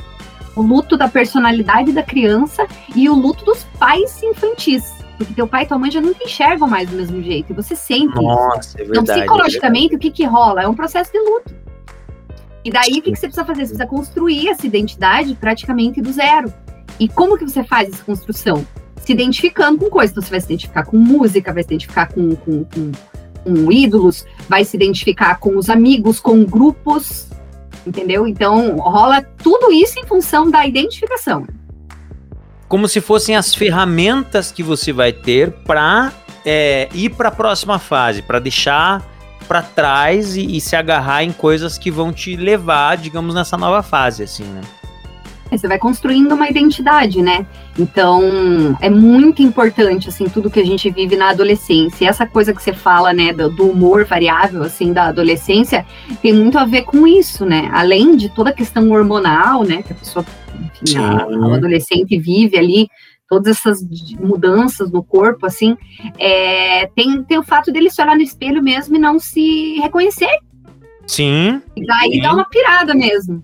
[0.57, 2.67] o luto da personalidade da criança
[2.97, 4.98] e o luto dos pais infantis.
[5.19, 7.55] Porque teu pai e tua mãe já não te enxergam mais do mesmo jeito, e
[7.55, 8.23] você sente isso.
[8.23, 9.21] Nossa, é Então, verdade.
[9.21, 10.63] psicologicamente, o que que rola?
[10.63, 11.55] É um processo de luto.
[12.65, 13.67] E daí, o que, que você precisa fazer?
[13.67, 16.53] Você precisa construir essa identidade praticamente do zero.
[17.01, 18.65] E como que você faz essa construção?
[18.97, 20.13] Se identificando com coisas.
[20.13, 22.93] Então, você vai se identificar com música, vai se identificar com, com, com,
[23.45, 27.29] com ídolos, vai se identificar com os amigos, com grupos,
[27.87, 28.27] entendeu?
[28.27, 31.47] Então, rola tudo isso em função da identificação.
[32.69, 36.13] Como se fossem as ferramentas que você vai ter pra
[36.45, 39.03] é, ir pra próxima fase, pra deixar
[39.47, 43.83] para trás e, e, se agarrar em coisas que vão te levar, digamos, nessa nova
[43.83, 44.61] fase, assim, né?
[45.51, 47.47] É, você vai construindo uma identidade, né?
[47.79, 52.05] Então, é muito importante, assim, tudo que a gente vive na adolescência.
[52.05, 55.87] E essa coisa que você fala, né, do, do, humor variável, assim, da adolescência,
[56.21, 57.71] tem muito a ver com isso, né?
[57.73, 60.27] Além de toda a questão hormonal, né, que a pessoa,
[60.61, 62.89] enfim, a, a adolescente vive ali,
[63.29, 63.81] todas essas
[64.19, 65.77] mudanças no corpo, assim,
[66.19, 70.39] é, tem, tem o fato dele se olhar no espelho mesmo e não se reconhecer.
[71.07, 71.61] Sim.
[71.77, 72.21] E daí sim.
[72.21, 73.43] dá uma pirada mesmo.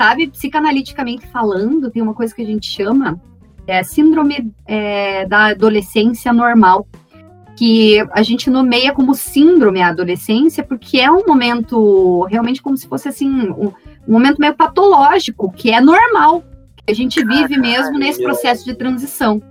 [0.00, 3.20] Sabe, psicanaliticamente falando, tem uma coisa que a gente chama
[3.66, 6.88] é síndrome é, da adolescência normal,
[7.56, 12.88] que a gente nomeia como síndrome à adolescência, porque é um momento realmente como se
[12.88, 13.66] fosse assim, um,
[14.08, 16.42] um momento meio patológico, que é normal,
[16.90, 19.42] a gente vive mesmo nesse processo de transição.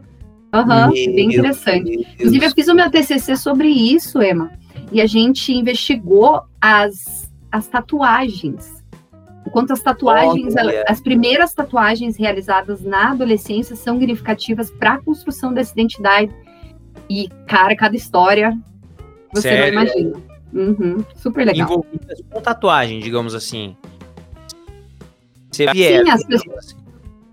[0.53, 2.07] Uhum, bem interessante.
[2.15, 4.51] Inclusive, eu fiz o meu TCC sobre isso, Emma,
[4.91, 8.79] e a gente investigou as, as tatuagens
[9.49, 10.53] Enquanto as tatuagens,
[10.87, 16.31] as primeiras tatuagens realizadas na adolescência são significativas para a construção dessa identidade.
[17.09, 18.55] E, cara, cada história
[19.33, 19.73] você Sério?
[19.73, 20.21] não imagina.
[20.53, 21.67] Uhum, super legal.
[21.67, 23.75] Envolvidas com tatuagem, digamos assim.
[25.51, 26.77] Você Sim, as pessoas,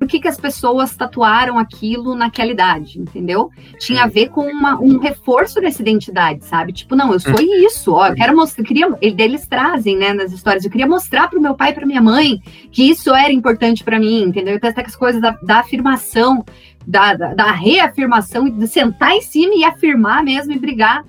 [0.07, 3.51] por que, que as pessoas tatuaram aquilo naquela idade, entendeu?
[3.81, 6.73] Tinha a ver com uma, um reforço dessa identidade, sabe?
[6.73, 10.33] Tipo, não, eu sou isso, ó, eu quero mostrar, eu queria, eles trazem, né, nas
[10.33, 12.41] histórias, eu queria mostrar para o meu pai e para minha mãe
[12.71, 14.55] que isso era importante para mim, entendeu?
[14.55, 16.45] Então, até as coisas da, da afirmação,
[16.87, 21.05] da, da, da, reafirmação, de sentar em cima e afirmar mesmo e brigar.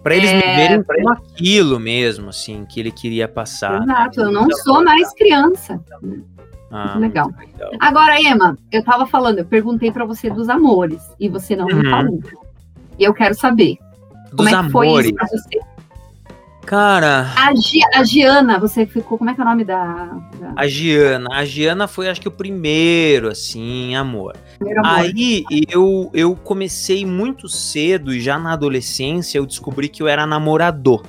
[0.00, 0.36] Para eles é...
[0.36, 3.82] me verem como aquilo mesmo, assim, que ele queria passar.
[3.82, 5.82] Exato, eu não sou mais criança.
[6.70, 7.30] Ah, legal.
[7.38, 7.70] legal.
[7.80, 11.76] Agora, Emma, eu tava falando, eu perguntei para você dos amores e você não uhum.
[11.76, 12.20] me falou.
[12.98, 13.78] E eu quero saber.
[14.32, 15.60] Dos como é que foi isso pra você?
[16.68, 17.32] Cara.
[17.34, 19.16] A, Gi, a Giana, você ficou.
[19.16, 21.30] Como é que é o nome da, da, A Giana.
[21.32, 24.36] A Giana foi, acho que, o primeiro, assim, amor.
[24.58, 25.00] Primeiro amor.
[25.00, 30.26] Aí eu, eu comecei muito cedo e já na adolescência eu descobri que eu era
[30.26, 31.06] namorador.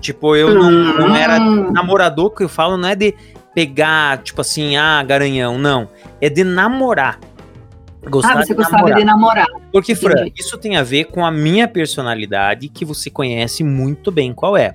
[0.00, 1.70] Tipo, eu não, não era hum.
[1.72, 3.14] namorador, que eu falo, não é de
[3.56, 5.88] pegar, tipo assim, ah, garanhão, não.
[6.20, 7.18] É de namorar.
[8.02, 8.98] Gostar ah, você de gostava namorar.
[8.98, 9.46] de namorar.
[9.72, 14.34] Porque, Fran, isso tem a ver com a minha personalidade, que você conhece muito bem
[14.34, 14.74] qual é.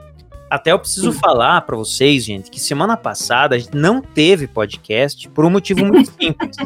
[0.50, 1.20] Até eu preciso Sim.
[1.20, 5.86] falar para vocês, gente, que semana passada a gente não teve podcast por um motivo
[5.86, 6.58] muito simples.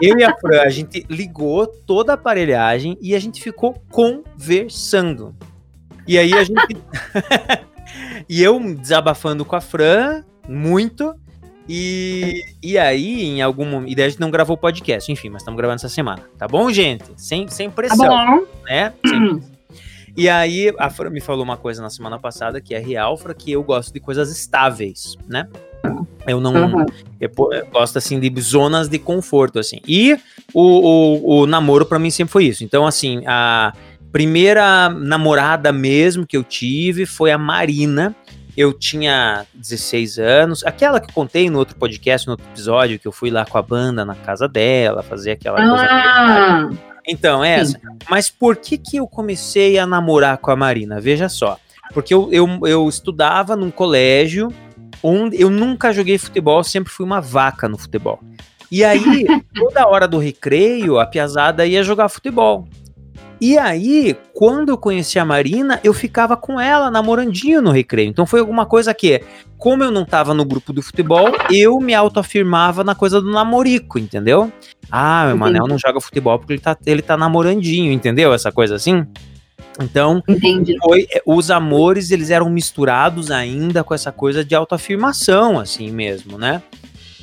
[0.00, 5.34] eu e a Fran, a gente ligou toda a aparelhagem e a gente ficou conversando.
[6.08, 6.76] E aí a gente.
[8.30, 11.14] e eu desabafando com a Fran, muito,
[11.68, 13.90] e, e aí, em algum momento.
[13.90, 16.22] E daí a gente não gravou o podcast, enfim, mas estamos gravando essa semana.
[16.38, 17.04] Tá bom, gente?
[17.16, 18.06] Sem, sem pressão.
[18.06, 18.46] Tá bom.
[18.64, 18.92] Né?
[19.06, 19.54] Sem...
[20.16, 23.34] E aí, a Fran me falou uma coisa na semana passada que é real, Fra,
[23.34, 25.48] que eu gosto de coisas estáveis, né?
[26.26, 26.54] Eu não.
[26.54, 26.86] Uhum.
[27.20, 29.80] Eu, eu, gosto, assim, de zonas de conforto, assim.
[29.86, 30.16] E
[30.52, 32.62] o, o, o namoro, para mim, sempre foi isso.
[32.62, 33.72] Então, assim, a
[34.12, 38.14] primeira namorada mesmo que eu tive foi a Marina
[38.56, 43.06] eu tinha 16 anos, aquela que eu contei no outro podcast, no outro episódio, que
[43.06, 46.82] eu fui lá com a banda na casa dela, fazer aquela ah, coisa.
[47.06, 47.80] Então, é essa.
[48.08, 51.00] Mas por que que eu comecei a namorar com a Marina?
[51.00, 51.58] Veja só.
[51.92, 54.52] Porque eu, eu, eu estudava num colégio
[55.02, 58.20] onde eu nunca joguei futebol, sempre fui uma vaca no futebol.
[58.70, 62.66] E aí, toda hora do recreio, a piazada ia jogar futebol.
[63.40, 68.08] E aí, quando eu conheci a Marina, eu ficava com ela namorandinho no recreio.
[68.08, 69.20] Então foi alguma coisa que,
[69.58, 73.98] como eu não tava no grupo do futebol, eu me autoafirmava na coisa do namorico,
[73.98, 74.52] entendeu?
[74.90, 78.32] Ah, meu Manel não joga futebol porque ele tá, ele tá namorandinho, entendeu?
[78.32, 79.06] Essa coisa assim.
[79.80, 80.22] Então,
[80.82, 86.38] foi, é, os amores, eles eram misturados ainda com essa coisa de autoafirmação, assim mesmo,
[86.38, 86.62] né?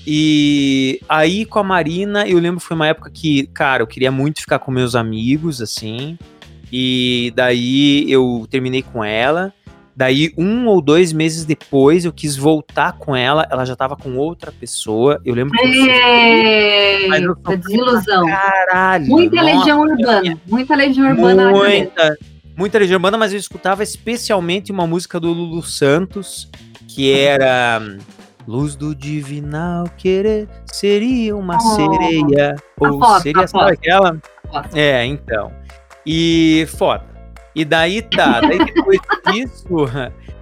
[0.06, 4.12] E aí com a Marina, eu lembro que foi uma época que, cara, eu queria
[4.12, 6.18] muito ficar com meus amigos, assim.
[6.72, 9.54] E daí eu terminei com ela.
[9.96, 13.46] Daí, um ou dois meses depois, eu quis voltar com ela.
[13.52, 15.20] Ela já tava com outra pessoa.
[15.26, 15.68] Eu lembro que.
[15.68, 18.26] Ei, mas eu desilusão.
[18.26, 19.06] Caralho.
[19.08, 20.21] Muita nossa, legião urbana.
[20.21, 20.42] Minha...
[20.48, 21.52] Muita legião urbana.
[21.52, 22.17] Muita,
[22.56, 26.50] muita legião urbana, mas eu escutava especialmente uma música do Lulu Santos,
[26.88, 27.82] que era.
[28.48, 32.56] Luz do divinal querer seria uma oh, sereia.
[32.79, 34.17] Ou foto, seria só aquela?
[34.73, 35.52] É, então.
[36.06, 37.06] E foda.
[37.56, 38.42] E daí tá.
[38.42, 39.00] Daí depois
[39.31, 39.67] disso,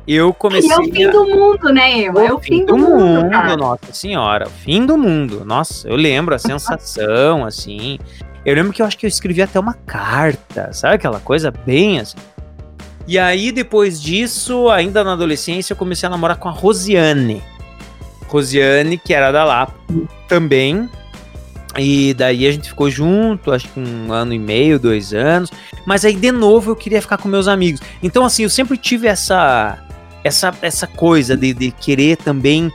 [0.08, 0.70] eu comecei.
[0.70, 1.12] E é o fim a...
[1.12, 2.26] do mundo, né, Eva?
[2.26, 3.24] É o fim, fim do, do, mundo.
[3.24, 4.48] mundo nossa senhora.
[4.48, 5.44] O fim do mundo.
[5.46, 8.00] Nossa, eu lembro a sensação, assim.
[8.46, 12.00] Eu lembro que eu acho que eu escrevi até uma carta, sabe aquela coisa bem
[12.00, 12.18] assim.
[13.06, 17.42] E aí, depois disso, ainda na adolescência, eu comecei a namorar com a Rosiane.
[18.30, 19.74] Rosiane, que era da Lapa
[20.28, 20.90] também.
[21.78, 25.52] E daí a gente ficou junto, acho que um ano e meio, dois anos.
[25.86, 27.82] Mas aí, de novo, eu queria ficar com meus amigos.
[28.02, 29.78] Então, assim, eu sempre tive essa
[30.24, 32.72] essa, essa coisa de, de querer também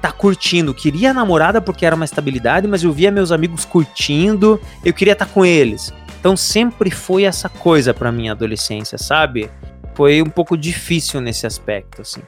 [0.00, 0.74] tá curtindo.
[0.74, 5.12] Queria a namorada porque era uma estabilidade, mas eu via meus amigos curtindo, eu queria
[5.12, 5.92] estar tá com eles.
[6.18, 9.50] Então sempre foi essa coisa para minha adolescência, sabe?
[9.94, 12.22] Foi um pouco difícil nesse aspecto, assim.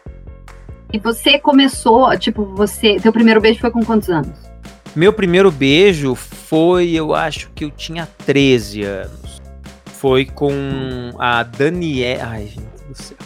[0.93, 4.51] E você começou, tipo, você, seu primeiro beijo foi com quantos anos?
[4.95, 9.41] Meu primeiro beijo foi, eu acho que eu tinha 13 anos.
[9.85, 12.25] Foi com a Daniela.
[12.25, 13.17] Ai, gente do céu.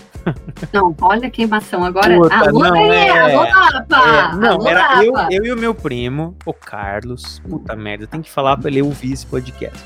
[0.72, 2.16] Não, olha a queimação agora.
[2.16, 4.32] Puta, alô, não, é, alô, Lapa!
[4.32, 7.40] É, não, alô, era eu, eu e o meu primo, o Carlos.
[7.48, 9.78] Puta merda, tem que falar pra ele ouvir esse podcast.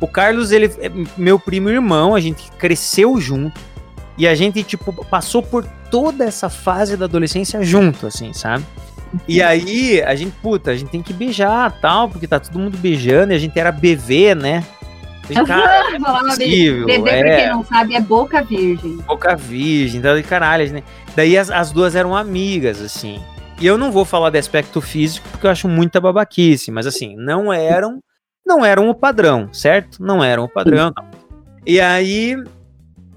[0.00, 3.60] O Carlos, ele é meu primo e irmão, a gente cresceu junto.
[4.18, 8.66] E a gente, tipo, passou por toda essa fase da adolescência junto, assim, sabe?
[9.26, 12.76] E aí, a gente, puta, a gente tem que beijar tal, porque tá todo mundo
[12.76, 14.64] beijando, e a gente era BV, né?
[15.46, 17.22] Cara, é possível, Bebê, é.
[17.22, 18.96] pra quem não sabe, é boca virgem.
[19.06, 20.82] Boca virgem, então, caralho, né?
[21.14, 23.22] Daí as, as duas eram amigas, assim.
[23.60, 27.14] E eu não vou falar de aspecto físico, porque eu acho muita babaquice, mas assim,
[27.16, 28.02] não eram,
[28.46, 30.02] não eram o padrão, certo?
[30.02, 30.92] Não eram o padrão.
[30.96, 31.04] Não.
[31.66, 32.36] E aí,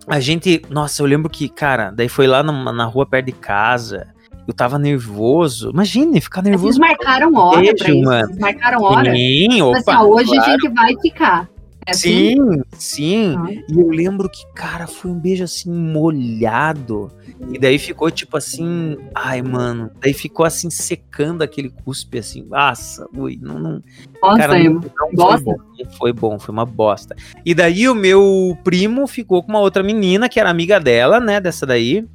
[0.07, 3.31] a gente, nossa, eu lembro que, cara, daí foi lá na, na rua perto de
[3.31, 4.07] casa,
[4.47, 5.69] eu tava nervoso.
[5.69, 6.73] Imagine, ficar nervoso.
[6.73, 8.03] Vocês marcaram hora beijo, pra isso.
[8.03, 8.27] Mano.
[8.27, 9.15] Vocês marcaram hora.
[9.15, 10.41] Sim, opa, assim, hoje claro.
[10.41, 11.49] a gente vai ficar.
[11.85, 12.63] É sim, assim?
[12.77, 13.35] sim.
[13.37, 13.51] Ah.
[13.51, 17.11] E eu lembro que, cara, foi um beijo assim molhado.
[17.51, 19.89] E daí ficou tipo assim, ai, mano.
[19.99, 22.43] Daí ficou assim secando aquele cuspe assim.
[22.43, 23.83] Nossa, ui, não, não.
[24.21, 27.15] Nossa, cara, não, não foi bom, não foi bom, foi uma bosta.
[27.43, 31.41] E daí o meu primo ficou com uma outra menina que era amiga dela, né,
[31.41, 32.07] dessa daí.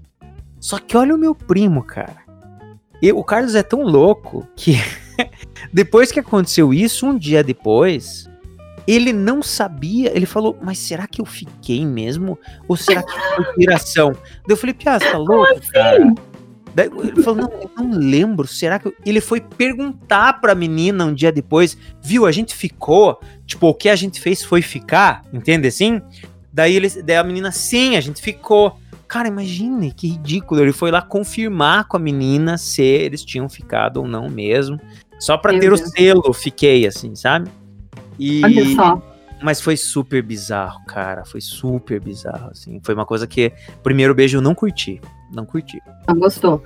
[0.61, 2.25] Só que olha o meu primo, cara.
[3.03, 4.77] E o Carlos é tão louco que
[5.73, 8.29] depois que aconteceu isso, um dia depois,
[8.87, 12.39] ele não sabia, ele falou, mas será que eu fiquei mesmo?
[12.69, 14.13] Ou será que foi inspiração?
[14.13, 15.73] Daí eu falei, Pia, você tá louco, assim?
[15.73, 16.15] cara?
[16.75, 18.95] Daí ele falou, não, eu não lembro, será que eu...
[19.05, 23.89] Ele foi perguntar pra menina um dia depois, viu, a gente ficou, tipo, o que
[23.89, 26.03] a gente fez foi ficar, entende assim?
[26.53, 28.79] Daí, ele, daí a menina, sim, a gente ficou.
[29.07, 30.63] Cara, imagine que ridículo.
[30.63, 34.81] Ele foi lá confirmar com a menina se eles tinham ficado ou não mesmo.
[35.19, 35.81] Só pra Meu ter Deus.
[35.83, 37.51] o selo, fiquei assim, sabe?
[38.19, 38.43] E...
[38.45, 39.03] Olha só.
[39.43, 41.25] Mas foi super bizarro, cara.
[41.25, 42.81] Foi super bizarro, assim.
[42.83, 43.53] Foi uma coisa que,
[43.83, 45.01] primeiro beijo, eu não curti.
[45.31, 45.83] Não curti.
[46.09, 46.63] Não gostou.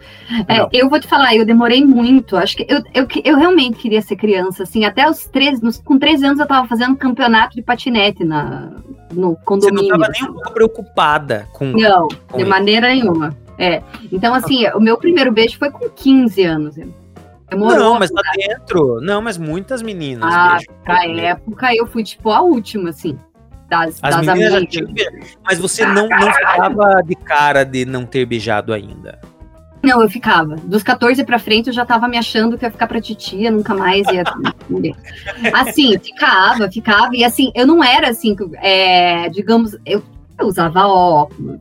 [0.46, 2.36] É, eu vou te falar, eu demorei muito.
[2.36, 4.84] Acho que eu, eu, eu realmente queria ser criança, assim.
[4.84, 8.70] Até os 13, nos, com 13 anos eu tava fazendo campeonato de patinete na,
[9.12, 9.84] no condomínio.
[9.84, 11.72] Você não tava nem um pouco preocupada com.
[11.72, 13.36] Não, com de maneira nenhuma.
[13.58, 13.82] É.
[14.12, 16.76] Então, assim, o meu primeiro beijo foi com 15 anos.
[17.50, 19.00] Demorou, não, mas tá dentro.
[19.00, 20.32] Não, mas muitas meninas.
[20.32, 23.18] Ah, pra época eu fui tipo a última, assim.
[23.68, 24.74] Das, As das meninas amigas.
[24.74, 29.20] já tinham, Mas você ah, não, não ficava de cara de não ter beijado ainda.
[29.82, 30.56] Não, eu ficava.
[30.56, 33.74] Dos 14 pra frente eu já tava me achando que ia ficar pra titia, nunca
[33.74, 34.24] mais ia.
[35.54, 37.16] assim, ficava, ficava.
[37.16, 40.02] E assim, eu não era assim, é, digamos, eu,
[40.38, 41.60] eu usava óculos.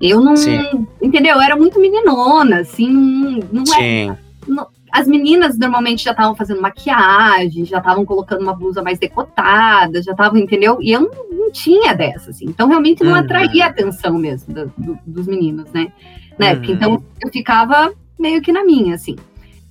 [0.00, 0.36] Eu não.
[0.36, 0.86] Sim.
[1.00, 1.36] Entendeu?
[1.36, 4.08] Eu era muito meninona, assim, não, não Sim.
[4.08, 4.18] era.
[4.48, 10.02] Não, as meninas normalmente já estavam fazendo maquiagem, já estavam colocando uma blusa mais decotada,
[10.02, 10.78] já estavam, entendeu?
[10.82, 12.44] E eu não, não, tinha dessa, assim.
[12.44, 13.18] Então, realmente não uhum.
[13.18, 15.90] atraía a atenção mesmo do, do, dos meninos, né?
[16.38, 16.68] Na época.
[16.68, 16.74] Uhum.
[16.74, 19.16] Então, eu ficava meio que na minha, assim.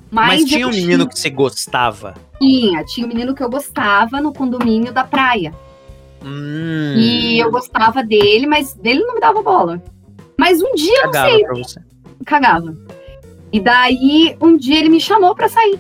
[0.09, 2.15] Mas, Mas tinha um menino que você gostava?
[2.39, 5.53] Tinha, tinha um menino que eu gostava no condomínio da praia.
[6.25, 6.95] Hum.
[6.97, 9.81] E eu gostava dele, mas ele não me dava bola.
[10.37, 11.45] Mas um dia, Cagava não sei.
[11.45, 11.79] Pra você.
[12.25, 12.77] Cagava.
[13.51, 15.79] E daí, um dia ele me chamou para sair.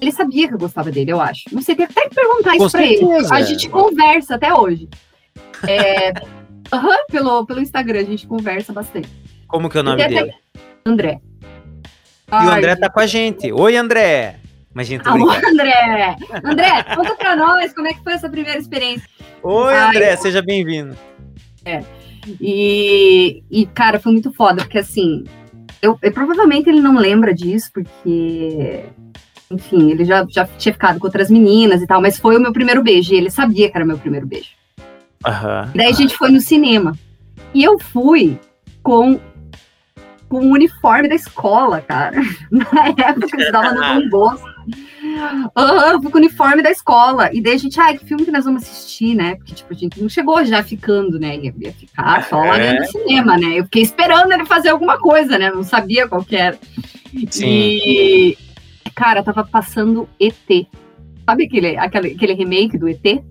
[0.00, 1.44] Ele sabia que eu gostava dele, eu acho.
[1.52, 3.04] Não sei, tem até que perguntar isso para ele.
[3.30, 4.88] A gente conversa até hoje.
[5.66, 6.10] É,
[6.74, 9.08] uhum, pelo, pelo Instagram, a gente conversa bastante.
[9.46, 10.18] Como que é o nome dele?
[10.18, 10.34] Até...
[10.84, 11.20] André.
[11.22, 13.52] E Ai, o André tá com a gente.
[13.52, 14.36] Oi, André!
[14.74, 16.16] Imagina, Alô, André!
[16.42, 19.06] André, conta pra nós como é que foi essa primeira experiência.
[19.42, 20.96] Oi, Ai, André, seja bem-vindo.
[21.64, 21.82] É.
[22.40, 25.24] E, e, cara, foi muito foda, porque assim,
[25.82, 28.84] eu, eu, provavelmente ele não lembra disso, porque,
[29.50, 32.52] enfim, ele já, já tinha ficado com outras meninas e tal, mas foi o meu
[32.52, 34.50] primeiro beijo, e ele sabia que era meu primeiro beijo.
[35.26, 35.70] Uhum.
[35.74, 36.96] Daí a gente foi no cinema.
[37.52, 38.38] E eu fui
[38.82, 39.20] com
[40.28, 42.16] com o uniforme da escola, cara.
[42.50, 44.51] Na época, eu estudava no Dom Bosco.
[46.00, 47.30] Fui com o uniforme da escola.
[47.32, 49.36] E daí a gente, ai, que filme que nós vamos assistir, né?
[49.36, 51.36] Porque, tipo, a gente não chegou já ficando, né?
[51.36, 53.58] Ia, ia ficar só lá dentro do cinema, né?
[53.58, 55.50] Eu fiquei esperando ele fazer alguma coisa, né?
[55.50, 56.58] Não sabia qual que era.
[57.30, 57.46] Sim.
[57.46, 58.38] E,
[58.94, 60.66] cara, tava passando ET.
[61.24, 63.22] Sabe aquele, aquele, aquele remake do ET?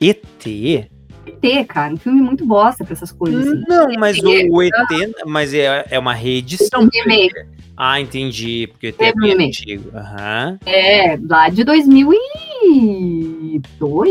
[0.00, 0.88] ET?
[1.26, 3.46] ET, cara, um filme muito bosta pra essas coisas.
[3.46, 3.62] assim.
[3.68, 4.72] Não, mas o, o ET,
[5.26, 6.82] mas é, é uma reedição.
[6.82, 7.34] Um remake.
[7.76, 8.68] Ah, entendi.
[8.68, 9.12] Porque ET É é
[9.44, 9.90] antigo.
[9.94, 10.58] Aham.
[10.64, 14.10] É, lá de 2002?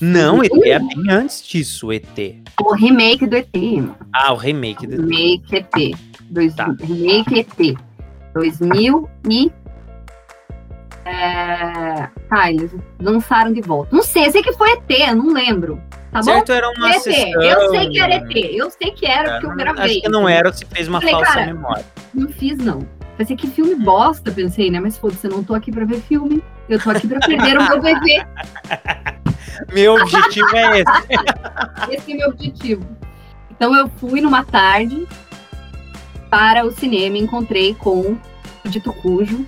[0.00, 2.06] Não, ET é bem antes disso, o ET.
[2.60, 3.94] O remake do ET, mano.
[4.12, 5.00] Ah, o remake do ET.
[5.00, 5.94] Remake ET.
[6.30, 6.74] Dois, Tá.
[6.80, 7.76] Remake ET.
[8.34, 9.50] 2000 e...
[11.04, 12.08] É...
[12.28, 13.94] Tá, eles lançaram de volta.
[13.94, 15.80] Não sei, eu sei que foi ET, eu não lembro.
[16.12, 16.24] Tá bom?
[16.24, 17.00] Certo, era uma ET.
[17.00, 17.42] sessão.
[17.42, 18.36] Eu sei que era ET.
[18.54, 19.84] Eu sei que era, porque eu gravei.
[19.84, 21.84] Acho que não era, você fez uma Falei, falsa cara, memória.
[22.12, 22.86] Não fiz, não.
[23.16, 24.78] Pensei que filme bosta, pensei, né?
[24.78, 26.42] Mas foda-se, eu não tô aqui pra ver filme.
[26.68, 28.24] Eu tô aqui pra perder o meu bebê.
[29.72, 30.92] Meu objetivo é esse.
[31.92, 32.86] Esse é o meu objetivo.
[33.50, 35.06] Então eu fui numa tarde
[36.30, 38.16] para o cinema, encontrei com
[38.64, 39.46] o Dito Cujo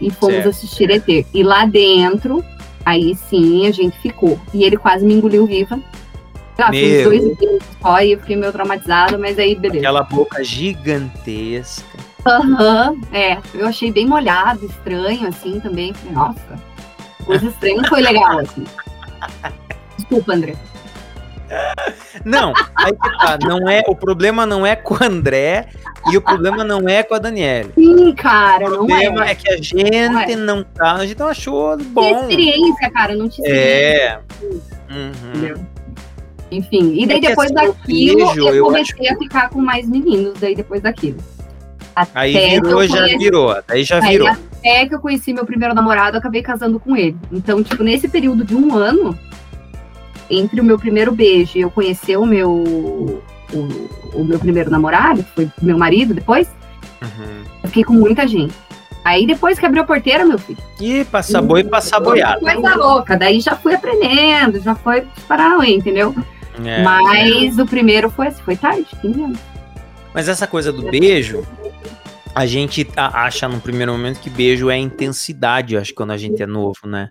[0.00, 0.48] e fomos Certo.
[0.50, 1.26] assistir ET.
[1.34, 2.44] E lá dentro,
[2.84, 4.40] aí sim a gente ficou.
[4.54, 5.80] E ele quase me engoliu viva.
[6.68, 7.04] Meu.
[7.04, 7.22] dois
[7.80, 9.78] só e eu fiquei meio traumatizada, mas aí beleza.
[9.80, 11.98] Aquela boca gigantesca.
[12.26, 13.38] Aham, é.
[13.54, 15.94] Eu achei bem molhado, estranho, assim, também.
[16.10, 16.60] Nossa,
[17.24, 17.76] coisa estranha.
[17.80, 18.64] Não foi legal, assim.
[19.96, 20.54] Desculpa, André.
[22.24, 23.38] Não, aí que tá.
[23.42, 25.66] Não é, o problema não é com o André
[26.12, 27.70] e o problema não é com a Daniela.
[27.74, 29.30] Sim, cara, O não problema é.
[29.30, 30.92] é que a gente não tá.
[30.92, 32.20] A gente não achou Que bom.
[32.20, 34.20] experiência, cara, não te É.
[34.42, 35.54] Uhum.
[36.50, 40.34] Enfim, e daí É depois assim, daquilo eu eu comecei a ficar com mais meninos,
[40.40, 41.18] daí depois daquilo.
[42.14, 43.56] Aí Até que virou, eu já conheci- virou.
[43.66, 44.28] Daí já Aí, virou.
[44.28, 47.16] até que eu conheci meu primeiro namorado, eu acabei casando com ele.
[47.30, 49.16] Então, tipo, nesse período de um ano,
[50.28, 53.22] entre o meu primeiro beijo e eu conhecer o meu, o,
[54.14, 56.48] o meu primeiro namorado, que foi meu marido depois,
[57.02, 57.42] Uhum.
[57.62, 58.54] eu fiquei com muita gente.
[59.04, 60.58] Aí depois que abriu a porteira, meu filho.
[60.80, 62.38] E passar boi passar boiada.
[62.40, 63.16] Coisa louca.
[63.16, 66.14] Daí já fui aprendendo, já foi Paranauê, entendeu?
[66.64, 66.82] É.
[66.82, 69.38] Mas o primeiro foi assim, foi tarde, 15 anos.
[70.14, 71.46] Mas essa coisa do beijo,
[72.34, 76.46] a gente acha no primeiro momento que beijo é intensidade, acho, quando a gente é
[76.46, 77.10] novo, né?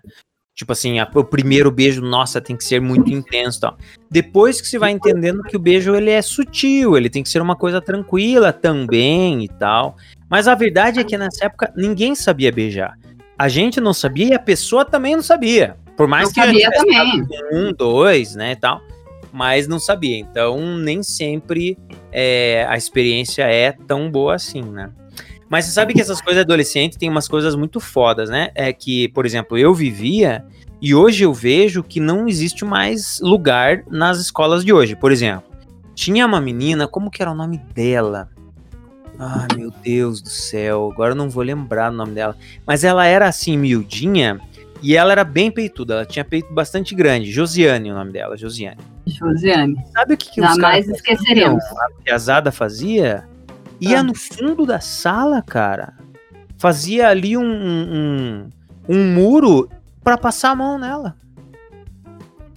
[0.54, 3.78] Tipo assim, a- o primeiro beijo, nossa, tem que ser muito intenso tal.
[4.10, 7.40] Depois que você vai entendendo que o beijo ele é sutil, ele tem que ser
[7.40, 9.96] uma coisa tranquila também e tal.
[10.28, 12.98] Mas a verdade é que nessa época ninguém sabia beijar.
[13.38, 15.76] A gente não sabia e a pessoa também não sabia.
[15.96, 17.26] Por mais Não que sabia também.
[17.52, 18.82] um, dois, né, e tal,
[19.32, 20.18] mas não sabia.
[20.18, 21.78] Então, nem sempre
[22.12, 24.90] é, a experiência é tão boa assim, né?
[25.48, 28.50] Mas você sabe que essas coisas adolescentes tem umas coisas muito fodas, né?
[28.54, 30.44] É que, por exemplo, eu vivia
[30.80, 34.94] e hoje eu vejo que não existe mais lugar nas escolas de hoje.
[34.94, 35.50] Por exemplo,
[35.92, 38.30] tinha uma menina, como que era o nome dela?
[39.18, 42.34] Ah, meu Deus do céu, agora eu não vou lembrar o nome dela.
[42.64, 44.40] Mas ela era assim, miudinha,
[44.82, 47.30] e ela era bem peituda, ela tinha peito bastante grande.
[47.30, 48.78] Josiane, o nome dela, Josiane.
[49.06, 49.76] Josiane.
[49.92, 51.62] Sabe o que, que os Jamais caras esqueceremos.
[51.64, 51.84] faziam?
[51.84, 53.28] A piazada fazia?
[53.80, 54.02] Ia Ah.
[54.02, 55.94] no fundo da sala, cara.
[56.58, 58.48] Fazia ali um, um,
[58.88, 59.68] um muro
[60.04, 61.16] pra passar a mão nela.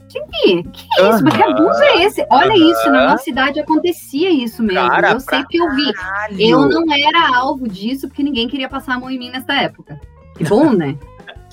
[0.10, 0.60] Que, que
[1.00, 1.24] isso?
[1.24, 2.26] Mas que abuso é esse?
[2.30, 4.88] Olha isso, na nossa cidade acontecia isso mesmo.
[4.88, 5.92] Cara, eu sei que eu vi.
[6.38, 10.00] Eu não era alvo disso porque ninguém queria passar a mão em mim nessa época.
[10.38, 10.96] Que bom, né?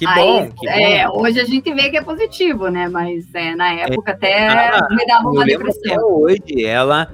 [0.01, 1.21] Que Aí, bom, que é, bom.
[1.21, 2.89] hoje a gente vê que é positivo, né?
[2.89, 6.09] Mas é, na época até Ah, me dava uma lembro até depressão.
[6.11, 7.07] hoje, ela,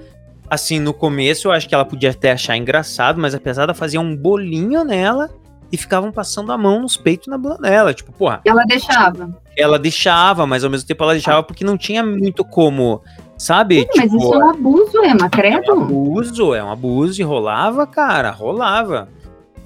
[0.48, 4.00] assim, no começo eu acho que ela podia até achar engraçado, mas a pesada fazia
[4.00, 5.28] um bolinho nela
[5.72, 7.92] e ficavam passando a mão nos peitos na bunda dela.
[7.92, 9.30] Tipo, porra, Ela deixava.
[9.56, 13.02] ela deixava, mas ao mesmo tempo ela deixava porque não tinha muito como,
[13.36, 13.80] sabe?
[13.80, 15.72] Sim, mas tipo, isso é um abuso, Ema, É um credo.
[15.72, 19.08] abuso, é um abuso e rolava, cara, rolava.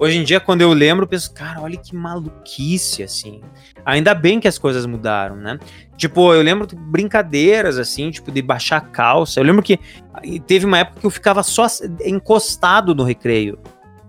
[0.01, 3.42] Hoje em dia, quando eu lembro, eu penso, cara, olha que maluquice, assim.
[3.84, 5.59] Ainda bem que as coisas mudaram, né?
[5.96, 9.38] Tipo, eu lembro de brincadeiras, assim, tipo, de baixar a calça.
[9.38, 9.78] Eu lembro que
[10.46, 11.66] teve uma época que eu ficava só
[12.03, 13.59] encostado no recreio.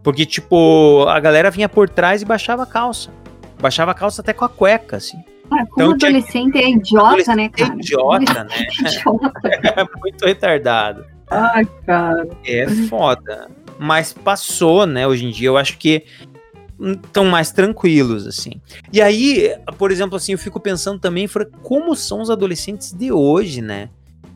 [0.02, 3.12] Porque, tipo, a galera vinha por trás e baixava a calça.
[3.60, 5.18] Baixava a calça até com a cueca, assim.
[5.50, 7.76] Cara, como Então, tinha- adolescente é idiota, né, cara?
[7.76, 8.50] Idiota, né?
[8.80, 9.34] Idiota.
[9.76, 11.06] É muito retardado.
[11.30, 12.28] Ai, cara.
[12.46, 13.50] É foda.
[13.82, 15.08] Mas passou, né?
[15.08, 16.04] Hoje em dia eu acho que
[16.80, 18.52] estão mais tranquilos, assim.
[18.94, 21.28] E aí, por exemplo, assim, eu fico pensando também,
[21.64, 23.90] como são os adolescentes de hoje, né?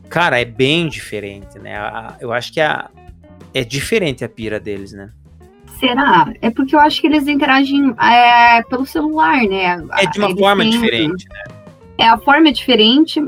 [0.08, 1.76] Cara, é bem diferente, né?
[2.20, 2.90] Eu acho que a,
[3.54, 5.10] é diferente a pira deles, né?
[5.78, 6.32] Será?
[6.40, 9.80] É porque eu acho que eles interagem é, pelo celular, né?
[9.98, 11.54] É de uma Eles forma têm- diferente, né?
[11.98, 13.20] É, a forma é diferente.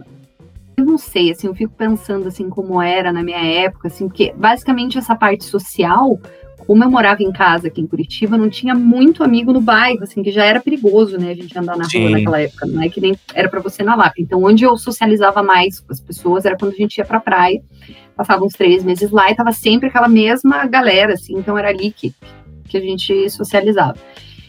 [0.79, 4.33] Eu não sei, assim, eu fico pensando, assim, como era na minha época, assim, porque
[4.37, 6.21] basicamente essa parte social,
[6.69, 10.23] como eu morava em casa aqui em Curitiba, não tinha muito amigo no bairro, assim,
[10.23, 12.03] que já era perigoso, né, a gente andar na Sim.
[12.03, 14.15] rua naquela época, não é que nem era pra você na Lapa.
[14.21, 17.61] Então, onde eu socializava mais com as pessoas era quando a gente ia pra praia,
[18.17, 21.91] passava uns três meses lá e tava sempre aquela mesma galera, assim, então era ali
[21.91, 22.15] que,
[22.69, 23.97] que a gente socializava.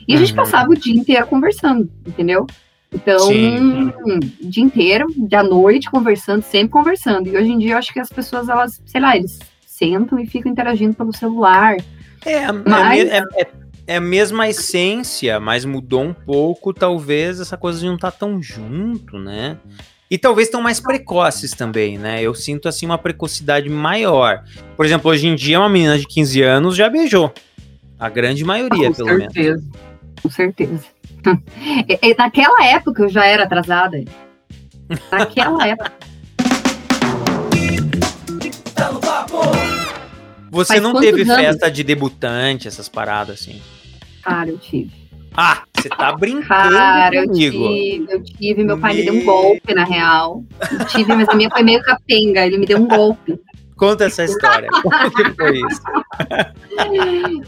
[0.08, 0.36] E a gente Uhum.
[0.38, 2.46] passava o dia inteiro conversando, entendeu?
[2.92, 3.90] Então, Sim.
[4.06, 4.20] o
[4.50, 7.28] dia inteiro, da noite, conversando, sempre conversando.
[7.28, 10.26] E hoje em dia eu acho que as pessoas, elas, sei lá, eles sentam e
[10.26, 11.78] ficam interagindo pelo celular.
[12.26, 13.48] É, é, Mas- é, é-
[13.88, 18.42] é a mesma essência, mas mudou um pouco, talvez essa coisa de não estar tão
[18.42, 19.58] junto, né?
[20.12, 22.22] E talvez estão mais precoces também, né?
[22.22, 24.44] Eu sinto assim uma precocidade maior.
[24.76, 27.32] Por exemplo, hoje em dia uma menina de 15 anos já beijou.
[28.00, 29.34] A grande maioria, com pelo menos.
[29.34, 29.64] certeza.
[30.22, 30.84] Com certeza.
[31.88, 34.04] E- e naquela época eu já era atrasada.
[35.12, 35.92] Naquela época.
[40.52, 41.36] Você Faz não teve anos?
[41.36, 43.62] festa de debutante, essas paradas assim?
[44.24, 44.92] Cara, eu tive.
[45.36, 47.58] Ah, você tá brincando Cara, eu comigo.
[47.70, 48.64] tive, eu tive.
[48.64, 50.44] Meu pai me deu um golpe, na real.
[50.72, 52.46] Eu tive, mas a minha foi meio capenga.
[52.46, 53.40] Ele me deu um golpe.
[53.78, 54.68] Conta essa história.
[54.82, 55.82] Como que foi isso?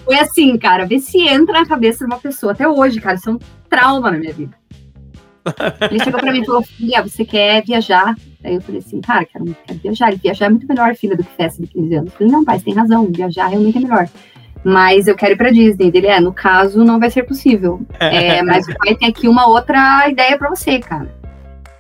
[0.06, 2.54] Foi assim, cara, vê se entra na cabeça de uma pessoa.
[2.54, 3.40] Até hoje, cara, é um
[3.72, 4.56] trauma na minha vida.
[5.90, 8.14] Ele chegou pra mim e falou: Filha, você quer viajar?
[8.44, 10.14] Aí eu falei assim, cara, quero, quero viajar.
[10.14, 12.12] E viajar é muito melhor, filha, do que festa de 15 anos.
[12.12, 14.10] Eu falei, não, pai, você tem razão, viajar realmente é melhor.
[14.64, 15.92] Mas eu quero ir pra Disney.
[15.94, 17.82] Ele é, no caso, não vai ser possível.
[18.00, 21.14] É, mas o pai tem aqui uma outra ideia pra você, cara.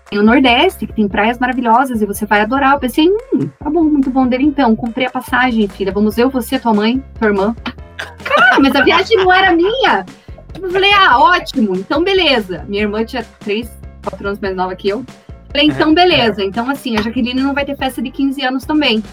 [0.09, 2.73] Tem o Nordeste, que tem praias maravilhosas e você vai adorar.
[2.73, 4.75] Eu pensei, hum, tá bom, muito bom dele então.
[4.75, 5.91] Comprei a passagem, filha.
[5.91, 7.55] Vamos eu, você, tua mãe, tua irmã.
[8.23, 10.05] Cara, mas a viagem não era minha.
[10.59, 12.65] Eu falei, ah, ótimo, então beleza.
[12.67, 13.69] Minha irmã tinha três,
[14.03, 15.05] quatro anos mais nova que eu.
[15.51, 16.43] Falei, então beleza.
[16.43, 19.03] Então, assim, a Jaqueline não vai ter festa de 15 anos também.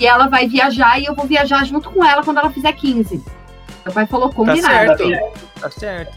[0.00, 3.22] E ela vai viajar e eu vou viajar junto com ela quando ela fizer 15.
[3.84, 4.96] Meu pai falou, Tá combinado.
[4.98, 5.40] certo.
[5.60, 6.16] Tá certo.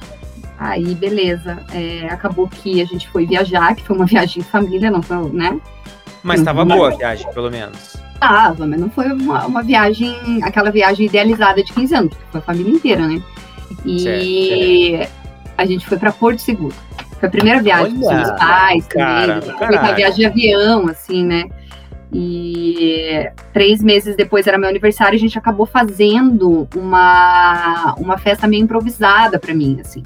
[0.60, 1.58] Aí, beleza.
[1.74, 5.18] É, acabou que a gente foi viajar, que foi uma viagem de família, não foi,
[5.32, 5.60] né?
[6.22, 6.68] Mas tava Uhum.
[6.68, 7.98] boa a viagem, pelo menos.
[8.20, 12.40] Tava, mas não foi uma, uma viagem, aquela viagem idealizada de 15 anos, porque foi
[12.40, 13.20] a família inteira, né?
[13.86, 15.00] E
[15.58, 16.76] a gente foi pra Porto Seguro.
[17.20, 19.58] Foi a primeira viagem com os Olha, meus pais cara, também.
[19.58, 21.44] Foi uma viagem de avião, assim, né?
[22.14, 28.64] E três meses depois era meu aniversário, a gente acabou fazendo uma, uma festa meio
[28.64, 30.04] improvisada pra mim, assim.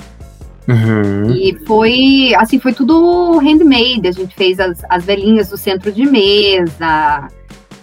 [0.67, 1.31] Uhum.
[1.31, 4.07] E foi, assim, foi tudo handmade.
[4.07, 7.27] A gente fez as, as velhinhas do centro de mesa.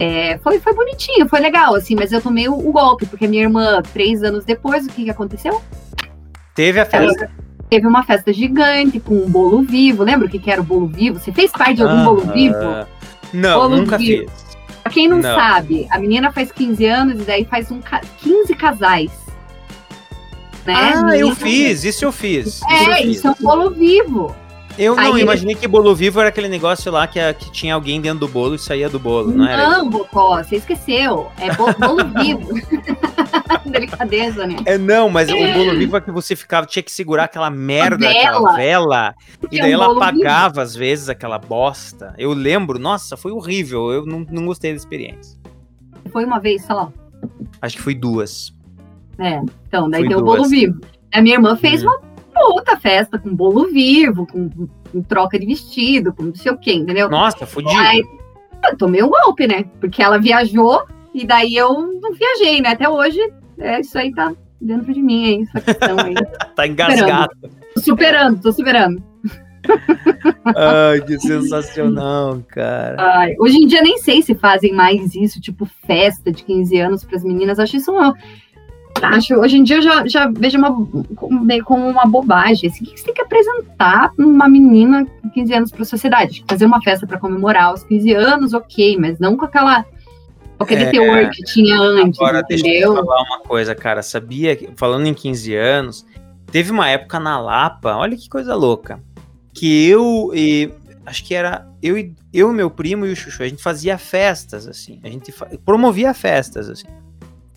[0.03, 3.43] É, foi, foi bonitinho, foi legal, assim, mas eu tomei o, o golpe, porque minha
[3.43, 5.61] irmã, três anos depois, o que, que aconteceu?
[6.55, 7.31] Teve a festa.
[7.71, 10.03] Teve uma festa gigante com um bolo vivo.
[10.05, 11.19] Lembra o que, que era o bolo vivo?
[11.19, 12.33] Você fez parte de algum bolo Aham.
[12.33, 12.87] vivo?
[13.33, 14.29] Não, Bolo nunca vivo.
[14.31, 14.43] fiz.
[14.83, 15.35] Pra quem não, Não.
[15.37, 19.11] sabe, a menina faz 15 anos e daí faz um, ca- 15 casais.
[20.67, 20.75] Né?
[20.77, 22.47] Ah, eu fiz, isso eu fiz.
[22.47, 23.17] Isso eu É, fiz.
[23.17, 24.35] isso é um bolo vivo.
[24.79, 27.75] Eu não Aí- imaginei que bolo vivo era aquele negócio lá que, a- que tinha
[27.75, 29.69] alguém dentro do bolo e saía do bolo, não era?
[29.69, 31.31] Não, Bocó, você esqueceu.
[31.39, 32.49] É bo- bolo vivo.
[33.67, 34.57] Delicadeza, né?
[34.65, 38.09] É, não, mas o bolo vivo é que você ficava, tinha que segurar aquela merda,
[38.09, 38.57] aquela vela.
[38.57, 42.15] vela, e Porque é daí um ela apagava às vezes aquela bosta.
[42.19, 45.39] Eu lembro, nossa, foi horrível, eu não, não gostei da experiência.
[45.43, 46.11] vivo.
[46.13, 46.93] Foi uma vez só.
[47.61, 48.53] Acho que foi duas.
[49.19, 50.81] É, então, daí Foi tem o bolo vivo.
[51.13, 51.87] A minha irmã fez Hum.
[51.89, 52.01] uma
[52.33, 56.73] puta festa com bolo vivo, com, com troca de vestido, com não sei o quê,
[56.75, 57.09] entendeu?
[57.09, 57.79] Nossa, fudido.
[57.81, 58.03] Aí
[58.65, 59.65] eu tomei um golpe, né?
[59.81, 62.71] Porque ela viajou e daí eu não viajei, né?
[62.71, 63.19] Até hoje,
[63.59, 66.15] é, isso aí tá dentro de mim aí, essa questão aí.
[66.55, 67.33] Tá engasgado.
[67.75, 69.03] Tô superando, tô superando.
[70.57, 72.97] Ai, que sensacional, cara.
[72.99, 77.05] Ai, hoje em dia nem sei se fazem mais isso, tipo festa de 15 anos
[77.05, 77.59] para as meninas.
[77.59, 78.15] Acho isso uma.
[79.09, 80.71] Acho, hoje em dia eu já, já vejo uma,
[81.17, 82.71] como- meio como uma bobagem.
[82.71, 86.45] Assim, o que você tem que apresentar uma menina com 15 anos para a sociedade?
[86.49, 89.85] Fazer uma festa para comemorar os 15 anos, ok, mas não com aquela
[90.59, 92.95] com aquele É, teor que tinha antes, Agora, deixa eu entendeu?
[93.05, 94.03] falar uma coisa, cara.
[94.03, 96.07] Sabia que, falando em 15 anos,
[96.53, 99.01] teve uma época na Lapa, olha que coisa louca,
[99.53, 100.71] que eu e.
[101.05, 104.69] Acho que era eu e eu, meu primo e o Chuchu, a gente fazia festas,
[104.69, 105.01] assim.
[105.03, 105.35] A gente
[105.65, 106.87] promovia festas, assim.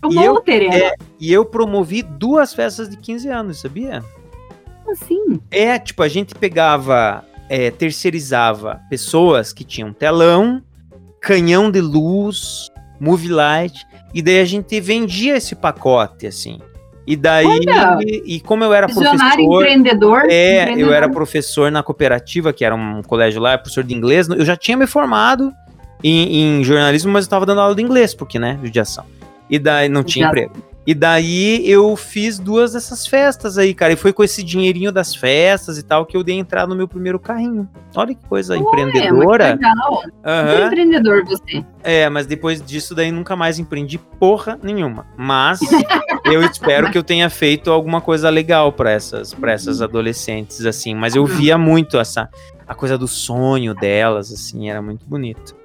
[0.02, 4.02] Como eu- Terena, é- E eu promovi duas festas de 15 anos, sabia?
[4.90, 5.40] assim.
[5.50, 10.62] É, tipo, a gente pegava, é, terceirizava pessoas que tinham telão,
[11.20, 12.70] canhão de luz,
[13.00, 13.84] movie light,
[14.14, 16.58] E daí a gente vendia esse pacote, assim.
[17.06, 17.98] E daí, Olha!
[18.24, 19.38] e como eu era professor.
[19.38, 20.22] empreendedor.
[20.30, 20.88] É, empreendedor.
[20.90, 24.26] eu era professor na cooperativa, que era um colégio lá, professor de inglês.
[24.28, 25.52] Eu já tinha me formado
[26.02, 29.04] em, em jornalismo, mas eu tava dando aula de inglês, porque, né, judiação.
[29.48, 30.54] E daí não tinha emprego.
[30.86, 33.92] E daí eu fiz duas dessas festas aí, cara.
[33.92, 36.86] E foi com esse dinheirinho das festas e tal que eu dei entrada no meu
[36.86, 37.68] primeiro carrinho.
[37.96, 39.48] Olha que coisa Ué, empreendedora.
[39.48, 39.90] muito legal.
[39.90, 40.66] Muito Aham.
[40.66, 41.64] empreendedor você.
[41.82, 45.06] É, mas depois disso daí nunca mais empreendi porra nenhuma.
[45.16, 45.58] Mas
[46.24, 50.94] eu espero que eu tenha feito alguma coisa legal pra essas, pra essas adolescentes, assim.
[50.94, 52.30] Mas eu via muito essa
[52.64, 55.56] a coisa do sonho delas, assim, era muito bonito.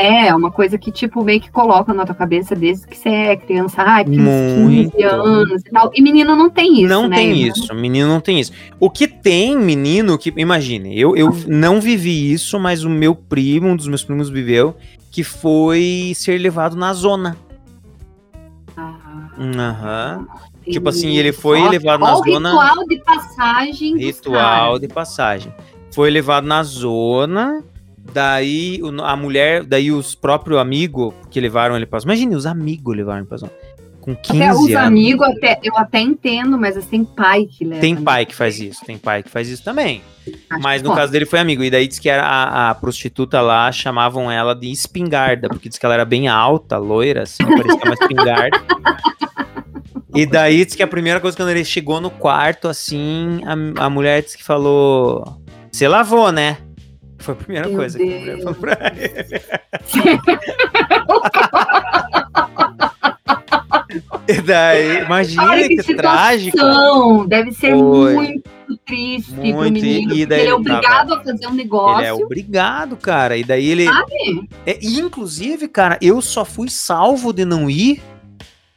[0.00, 3.36] É, uma coisa que, tipo, meio que coloca na tua cabeça desde que você é
[3.36, 3.84] criança.
[4.02, 4.92] Porque uns Muito.
[4.92, 5.90] 15 anos e tal.
[5.94, 7.16] E menino não tem isso, não né?
[7.16, 8.50] tem isso, menino não tem isso.
[8.78, 13.68] O que tem menino que, imagine, eu, eu não vivi isso, mas o meu primo,
[13.68, 14.74] um dos meus primos viveu,
[15.10, 17.36] que foi ser levado na zona.
[18.76, 18.96] Ah,
[19.38, 20.26] Aham.
[20.64, 22.50] Tipo assim, ele foi Ó, levado na zona.
[22.50, 25.52] ritual de passagem Ritual de passagem.
[25.92, 27.62] Foi levado na zona,
[28.12, 32.12] daí a mulher, daí os próprios amigos que levaram ele pra zona.
[32.12, 33.52] Imagine, os amigos levaram ele pra zona.
[34.00, 37.80] Com 15 Até os amigos, até, eu até entendo, mas assim, tem pai que leva.
[37.82, 38.00] Tem né?
[38.02, 40.02] pai que faz isso, tem pai que faz isso também.
[40.48, 41.00] Acho Mas no pode.
[41.00, 41.62] caso dele foi amigo.
[41.62, 45.76] E daí diz que era a, a prostituta lá, chamavam ela de espingarda, porque diz
[45.76, 48.60] que ela era bem alta, loira, assim, parecia uma espingarda.
[50.14, 53.90] E daí diz que a primeira coisa, quando ele chegou no quarto, assim, a, a
[53.90, 55.40] mulher disse que falou:
[55.70, 56.58] Você lavou, né?
[57.20, 58.42] Foi a primeira Meu coisa que a mulher Deus.
[58.42, 59.40] falou pra ele.
[64.28, 67.26] E daí, imagina Olha que, que trágico.
[67.26, 68.14] Deve ser Foi.
[68.14, 68.50] muito
[68.86, 70.14] triste pro Muito, e- menino.
[70.14, 71.98] e daí ele é obrigado a fazer um negócio.
[71.98, 73.36] Ele é obrigado, cara.
[73.36, 73.86] E daí ele.
[73.86, 74.48] Sabe?
[74.64, 78.00] É, inclusive, cara, eu só fui salvo de não ir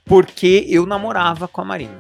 [0.04, 1.98] porque eu namorava com a Marina.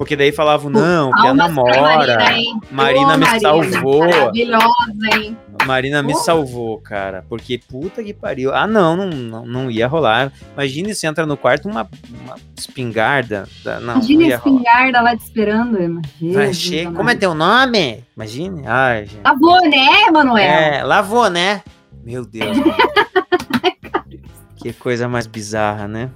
[0.00, 1.78] Porque daí falavam, não, que a namora.
[1.82, 2.60] Marina?
[2.70, 3.98] Marina me salvou.
[4.00, 4.64] Maravilhosa,
[5.12, 5.36] hein?
[5.66, 6.16] Marina me Oh.
[6.16, 7.22] salvou, cara.
[7.28, 8.54] Porque puta que pariu.
[8.54, 10.32] Ah, não, não, não, ia rolar.
[10.54, 11.86] Imagine se entra no quarto uma,
[12.24, 13.46] uma espingarda.
[13.62, 14.56] Da- Não, Imagina não a rolar.
[14.56, 15.78] espingarda lá te esperando,
[16.54, 16.82] chega.
[16.88, 16.96] amado.
[16.96, 18.02] Como é teu nome?
[18.16, 18.62] Imagine.
[18.66, 19.20] Ai, gente.
[19.22, 20.50] Lavou, né, Manuel?
[20.50, 21.60] É, lavou, né?
[22.02, 22.56] Meu Deus.
[24.56, 26.08] que coisa mais bizarra, né?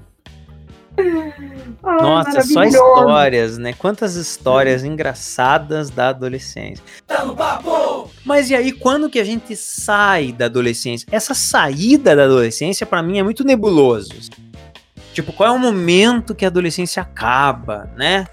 [1.82, 3.72] Ah, Nossa, só histórias, né?
[3.72, 6.82] Quantas histórias engraçadas da adolescência.
[8.24, 11.06] Mas e aí, quando que a gente sai da adolescência?
[11.10, 14.12] Essa saída da adolescência, pra mim, é muito nebuloso.
[15.12, 18.24] Tipo, qual é o momento que a adolescência acaba, né?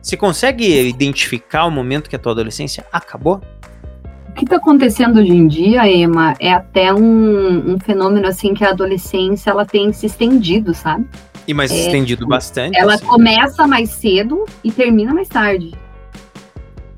[0.00, 3.40] Você consegue identificar o momento que a tua adolescência acabou?
[4.28, 8.64] O que está acontecendo hoje em dia, Emma, é até um, um fenômeno assim que
[8.64, 11.06] a adolescência ela tem se estendido, sabe?
[11.46, 12.78] E mais É, estendido bastante.
[12.78, 13.06] Ela assim.
[13.06, 15.72] começa mais cedo e termina mais tarde.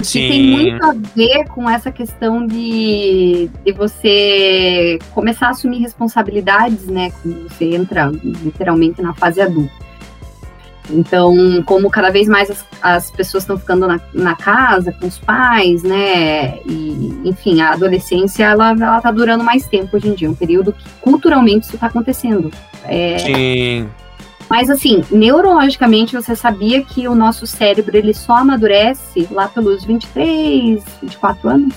[0.01, 0.20] Sim.
[0.20, 6.86] E tem muito a ver com essa questão de, de você começar a assumir responsabilidades,
[6.86, 7.11] né?
[7.22, 9.86] Quando você entra literalmente na fase adulta.
[10.90, 11.34] Então,
[11.64, 15.82] como cada vez mais as, as pessoas estão ficando na, na casa com os pais,
[15.82, 16.59] né?
[16.64, 20.72] E, enfim, a adolescência ela, ela tá durando mais tempo hoje em dia, um período
[20.72, 22.53] que culturalmente isso está acontecendo.
[22.84, 23.88] É, Sim.
[24.49, 30.82] Mas assim, neurologicamente você sabia que o nosso cérebro ele só amadurece lá pelos 23,
[31.03, 31.74] 24 anos?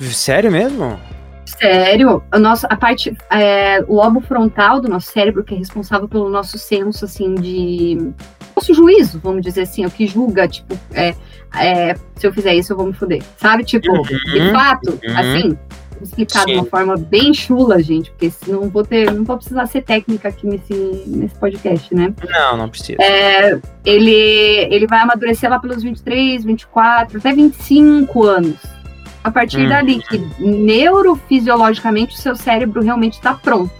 [0.00, 0.98] Sério mesmo?
[1.44, 6.06] Sério, o nosso, a parte, é, o lobo frontal do nosso cérebro que é responsável
[6.08, 8.12] pelo nosso senso, assim, de
[8.54, 11.14] nosso juízo, vamos dizer assim, o que julga, tipo, é,
[11.56, 13.64] é, se eu fizer isso eu vou me foder, sabe?
[13.64, 15.18] Tipo, de Uhum, fato, uhum.
[15.18, 15.58] assim,
[16.02, 16.58] explicar de Sim.
[16.58, 20.46] uma forma bem chula, gente, porque não vou ter, não vou precisar ser técnica aqui
[20.46, 20.74] nesse,
[21.06, 22.12] nesse podcast, né?
[22.28, 23.00] Não, não precisa.
[23.02, 24.12] É, ele,
[24.70, 28.56] ele vai amadurecer lá pelos 23, 24, até 25 anos.
[29.24, 29.68] A partir Uhum.
[29.68, 33.70] dali, que neurofisiologicamente o seu cérebro realmente está pronto.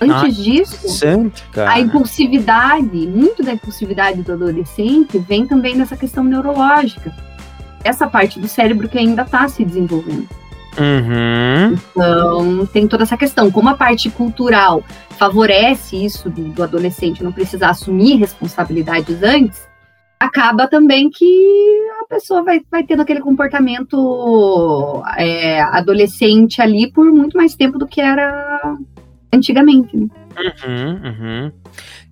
[0.00, 1.70] Antes disso, Interessante, cara.
[1.72, 7.14] a impulsividade, muito da impulsividade do adolescente vem também dessa questão neurológica.
[7.82, 10.28] Essa parte do cérebro que ainda está se desenvolvendo.
[10.78, 11.74] Uhum.
[11.90, 13.50] Então, tem toda essa questão.
[13.50, 19.66] Como a parte cultural favorece isso do, do adolescente não precisar assumir responsabilidades antes,
[20.18, 27.36] acaba também que a pessoa vai, vai tendo aquele comportamento é, adolescente ali por muito
[27.36, 28.76] mais tempo do que era
[29.32, 29.96] antigamente.
[29.96, 30.08] Né?
[30.36, 31.52] Uhum, uhum.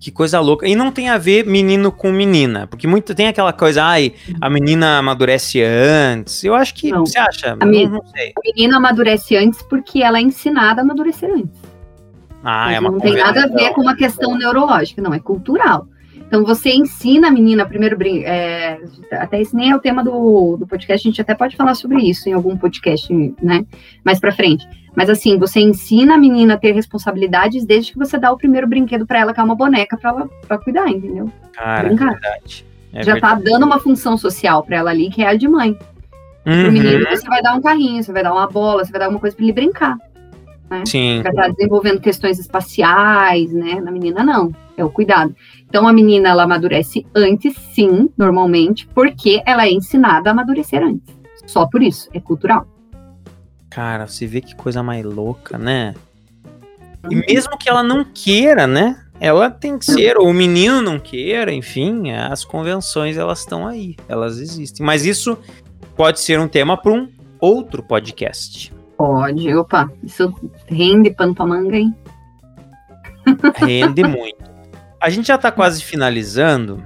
[0.05, 0.67] Que coisa louca.
[0.67, 4.47] E não tem a ver menino com menina, porque muito tem aquela coisa, ai, a
[4.51, 6.43] menina amadurece antes.
[6.43, 7.03] Eu acho que, Não.
[7.07, 7.57] você acha?
[7.59, 8.31] A menina- Não, não sei.
[8.37, 11.59] A menina amadurece antes porque ela é ensinada a amadurecer antes.
[12.43, 15.87] Ah, é uma não tem nada a ver com uma questão neurológica, não, é cultural.
[16.15, 18.79] Então você ensina a menina primeiro é,
[19.11, 21.97] até esse nem é o tema do, do podcast, a gente até pode falar sobre
[22.03, 23.65] isso em algum podcast, né?
[24.03, 24.67] Mais pra frente.
[24.95, 28.65] Mas assim, você ensina a menina a ter responsabilidades desde que você dá o primeiro
[28.67, 31.29] brinquedo pra ela, que é uma boneca pra ela pra cuidar, entendeu?
[31.53, 32.11] Cara, é Brincar.
[32.11, 32.65] verdade.
[32.93, 33.43] É Já verdade.
[33.43, 35.77] tá dando uma função social pra ela ali, que é a de mãe.
[36.43, 38.99] Pro Uhum, menino, você vai dar um carrinho, você vai dar uma bola, você vai
[38.99, 39.97] dar alguma coisa pra ele brincar.
[40.85, 41.21] Sim.
[41.21, 43.79] Vai estar desenvolvendo questões espaciais, né?
[43.81, 44.51] Na menina, não.
[44.77, 45.35] É o cuidado.
[45.67, 51.15] Então, a menina, ela amadurece antes, sim, normalmente, porque ela é ensinada a amadurecer antes.
[51.45, 52.09] Só por isso.
[52.13, 52.67] É cultural.
[53.75, 55.93] Cara, você vê que coisa mais louca, né?
[57.11, 59.03] E mesmo que ela não queira, né?
[59.19, 63.97] Ela tem que ser, ou o menino não queira, enfim, as convenções elas estão aí,
[64.07, 64.85] elas existem.
[64.85, 65.37] Mas isso
[65.93, 68.73] pode ser um tema para um outro podcast.
[68.97, 69.53] Pode.
[69.53, 70.33] Opa, isso
[70.67, 71.93] rende pano pra manga, hein?
[73.57, 74.41] Rende muito.
[75.01, 76.81] A gente já tá quase finalizando.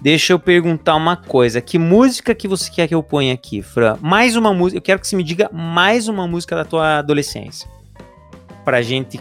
[0.00, 1.60] Deixa eu perguntar uma coisa.
[1.60, 3.96] Que música que você quer que eu ponha aqui, Fran?
[4.00, 4.78] Mais uma música.
[4.78, 7.68] Eu quero que você me diga mais uma música da tua adolescência.
[8.64, 9.20] Pra gente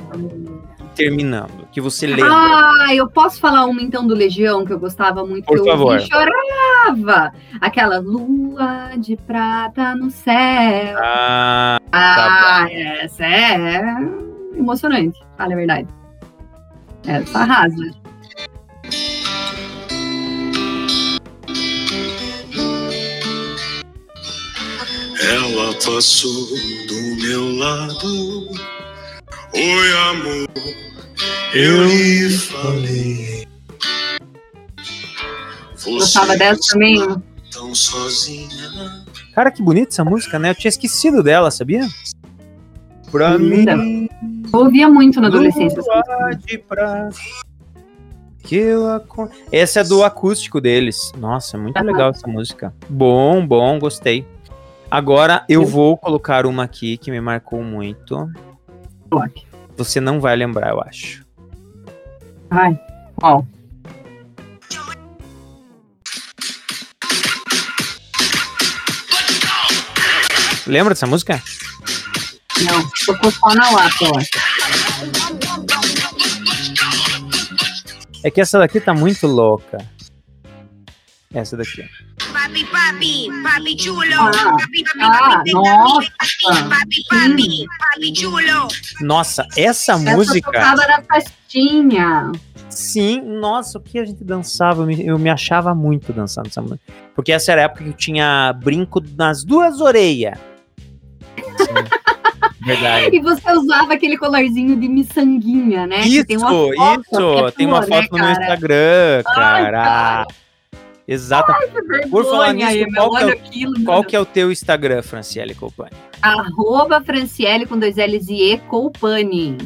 [0.96, 1.68] terminando.
[1.72, 2.30] Que você lembra.
[2.32, 5.94] Ah, eu posso falar uma então do Legião que eu gostava muito, Por eu favor.
[5.94, 7.32] ouvia e chorava.
[7.60, 10.98] Aquela lua de prata no céu.
[11.02, 13.82] Ah, Ah, essa é
[14.58, 15.88] emocionante, fala a verdade.
[17.06, 17.92] Essa arrasa.
[25.22, 26.48] Ela passou
[26.88, 28.50] do meu lado.
[29.54, 30.48] Oi, amor,
[31.54, 33.48] eu lhe falei.
[35.86, 36.98] Gostava dessa também?
[37.52, 38.50] tão sozinha.
[39.34, 40.50] cara, que bonita essa música, né?
[40.50, 41.88] Eu tinha esquecido dela, sabia?
[43.12, 43.78] Pra Linda.
[43.78, 44.10] mim.
[44.52, 45.82] Eu ouvia muito na adolescência.
[48.44, 51.12] que eu acon- Essa é do acústico deles.
[51.18, 52.74] Nossa, é muito legal essa música.
[52.90, 54.26] Bom, bom, gostei.
[54.96, 58.32] Agora eu vou colocar uma aqui que me marcou muito.
[59.76, 61.26] Você não vai lembrar, eu acho.
[62.50, 62.80] Ai,
[63.18, 63.46] qual?
[70.66, 71.44] Lembra dessa música?
[72.64, 74.30] Não, tocou só na lata, eu acho.
[78.24, 79.78] É que essa daqui tá muito louca.
[81.34, 81.86] Essa daqui.
[82.36, 84.04] Papi, papi, papi chulo.
[84.20, 86.12] Ah, Papi, papi, ah, papi, nossa.
[86.20, 88.68] papi, papi, papi, papi chulo.
[89.02, 90.52] Nossa, essa Essa música.
[90.52, 92.32] tocava na festinha.
[92.70, 94.82] Sim, nossa, o que a gente dançava?
[94.82, 96.82] Eu me, eu me achava muito dançando essa música.
[97.16, 100.38] Porque essa era a época que eu tinha brinco nas duas orelhas.
[101.38, 101.74] Sim,
[102.66, 103.16] verdade.
[103.16, 106.02] E você usava aquele colarzinho de miçanguinha, né?
[106.02, 107.46] Que Isso, tem uma foto, isso.
[107.48, 108.42] é Tem uma tua, né, foto no meu cara?
[108.44, 110.28] Instagram, Ai, cara.
[111.06, 114.52] Que vergonha, Por falar nisso, aí, qual que é aquilo, Qual que é o teu
[114.52, 115.92] Instagram, Franciele Colpani?
[116.22, 119.58] Arroba Franciele com dois L's e E Colpani.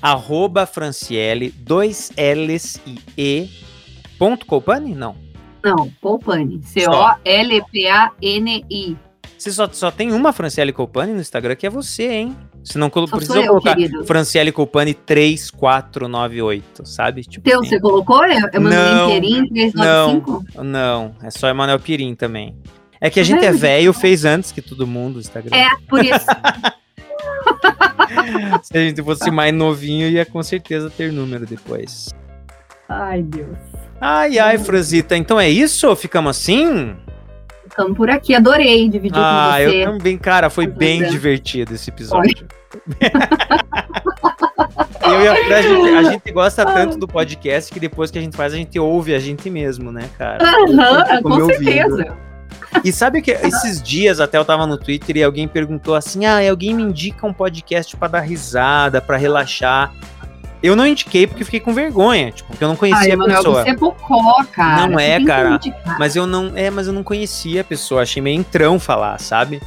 [0.00, 3.50] Arroba Franciele, dois L's e E.
[4.18, 4.94] Ponto Colpani?
[4.94, 5.14] Não.
[5.62, 6.62] Não, Colpani.
[6.62, 7.76] C-O-L-P-A-N-I.
[9.36, 12.34] Você só, só tem uma Franciele Colpani no Instagram, que é você, hein?
[12.66, 14.04] Você não Só precisa eu, colocar querido.
[14.04, 17.22] Franciele Colpani 3498, sabe?
[17.22, 17.68] Tipo Teu, assim.
[17.68, 18.22] você colocou?
[18.22, 20.44] Mandei Não, inteirinho, 395?
[20.64, 22.56] Não, é só Emanuel Pirim também.
[23.00, 23.60] É que a gente é vendo?
[23.60, 25.56] velho, fez antes que todo mundo o Instagram.
[25.56, 26.26] É, por isso.
[28.64, 32.12] Se a gente fosse mais novinho, ia com certeza ter número depois.
[32.88, 33.56] Ai, Deus.
[34.00, 35.94] Ai, ai, Franzita, então é isso?
[35.94, 36.96] Ficamos assim?
[37.96, 38.34] Por aqui.
[38.34, 39.84] Adorei dividir Ah, com eu você.
[39.84, 42.46] também, cara, foi bem divertido esse episódio.
[45.02, 48.18] eu e a Fran, a gente, a gente gosta tanto do podcast que depois que
[48.18, 50.44] a gente faz, a gente ouve a gente mesmo, né, cara?
[50.44, 51.64] Aham, com me ouvindo.
[51.64, 52.16] certeza.
[52.84, 56.38] E sabe que esses dias até eu tava no Twitter e alguém perguntou assim: ah,
[56.48, 59.92] alguém me indica um podcast pra dar risada, pra relaxar.
[60.66, 63.38] Eu não indiquei porque fiquei com vergonha, tipo, porque eu não conhecia Ai, a Manuel,
[63.38, 63.62] pessoa.
[63.62, 64.86] você é bocó, cara.
[64.86, 65.60] Não Você é, cara.
[65.98, 66.52] Mas eu não.
[66.54, 68.02] É, mas eu não conhecia a pessoa.
[68.02, 69.60] Achei meio entrão falar, sabe?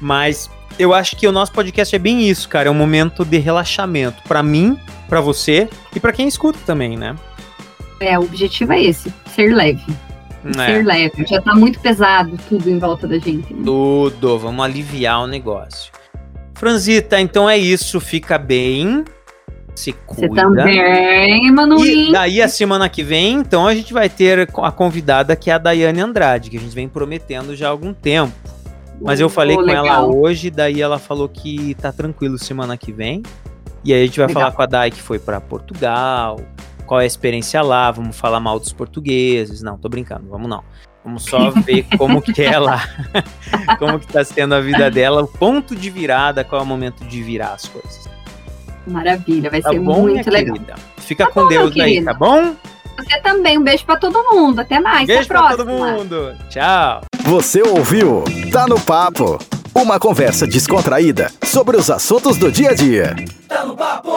[0.00, 2.68] Mas eu acho que o nosso podcast é bem isso, cara.
[2.68, 4.22] É um momento de relaxamento.
[4.24, 4.78] Pra mim,
[5.08, 7.14] pra você e pra quem escuta também, né?
[8.00, 9.84] É, o objetivo é esse, ser leve.
[10.58, 11.26] É, Ser leve.
[11.26, 13.52] Já tá muito pesado tudo em volta da gente.
[13.52, 13.62] né?
[13.62, 14.38] tudo.
[14.38, 15.92] Vamos aliviar o negócio.
[16.54, 18.00] Franzita, então é isso.
[18.00, 19.04] Fica bem.
[19.74, 20.42] Se Você cuida.
[20.42, 22.12] também, E Manuinho.
[22.12, 25.58] daí a semana que vem, então a gente vai ter a convidada que é a
[25.58, 28.32] Daiane Andrade, que a gente vem prometendo já há algum tempo.
[29.00, 30.14] Mas eu falei Oh, com ela legal.
[30.18, 33.22] hoje, daí ela falou que tá tranquilo semana que vem.
[33.82, 34.42] E aí a gente vai Legal.
[34.42, 36.38] falar com a Dai que foi pra Portugal,
[36.84, 39.62] qual é a experiência lá, vamos falar mal dos portugueses.
[39.62, 40.62] Não, tô brincando, vamos não.
[41.02, 42.82] Vamos só ver como que é lá,
[43.78, 47.02] como que tá sendo a vida dela, o ponto de virada, qual é o momento
[47.06, 48.06] de virar as coisas.
[48.90, 50.54] Maravilha, vai Tá ser bom, minha muito legal.
[50.54, 50.74] querida?
[50.98, 52.54] Fica Tá com bom, Deus aí, tá bom?
[52.98, 54.60] Você também, um beijo pra todo mundo.
[54.60, 55.06] Até mais.
[55.06, 55.92] Beijo até a pra todo próxima.
[55.92, 56.34] mundo.
[56.50, 57.00] Tchau.
[57.22, 58.24] Você ouviu?
[58.52, 59.38] Tá no Papo.
[59.74, 63.14] Uma conversa descontraída sobre os assuntos do dia a dia.
[63.48, 64.10] Tá no papo!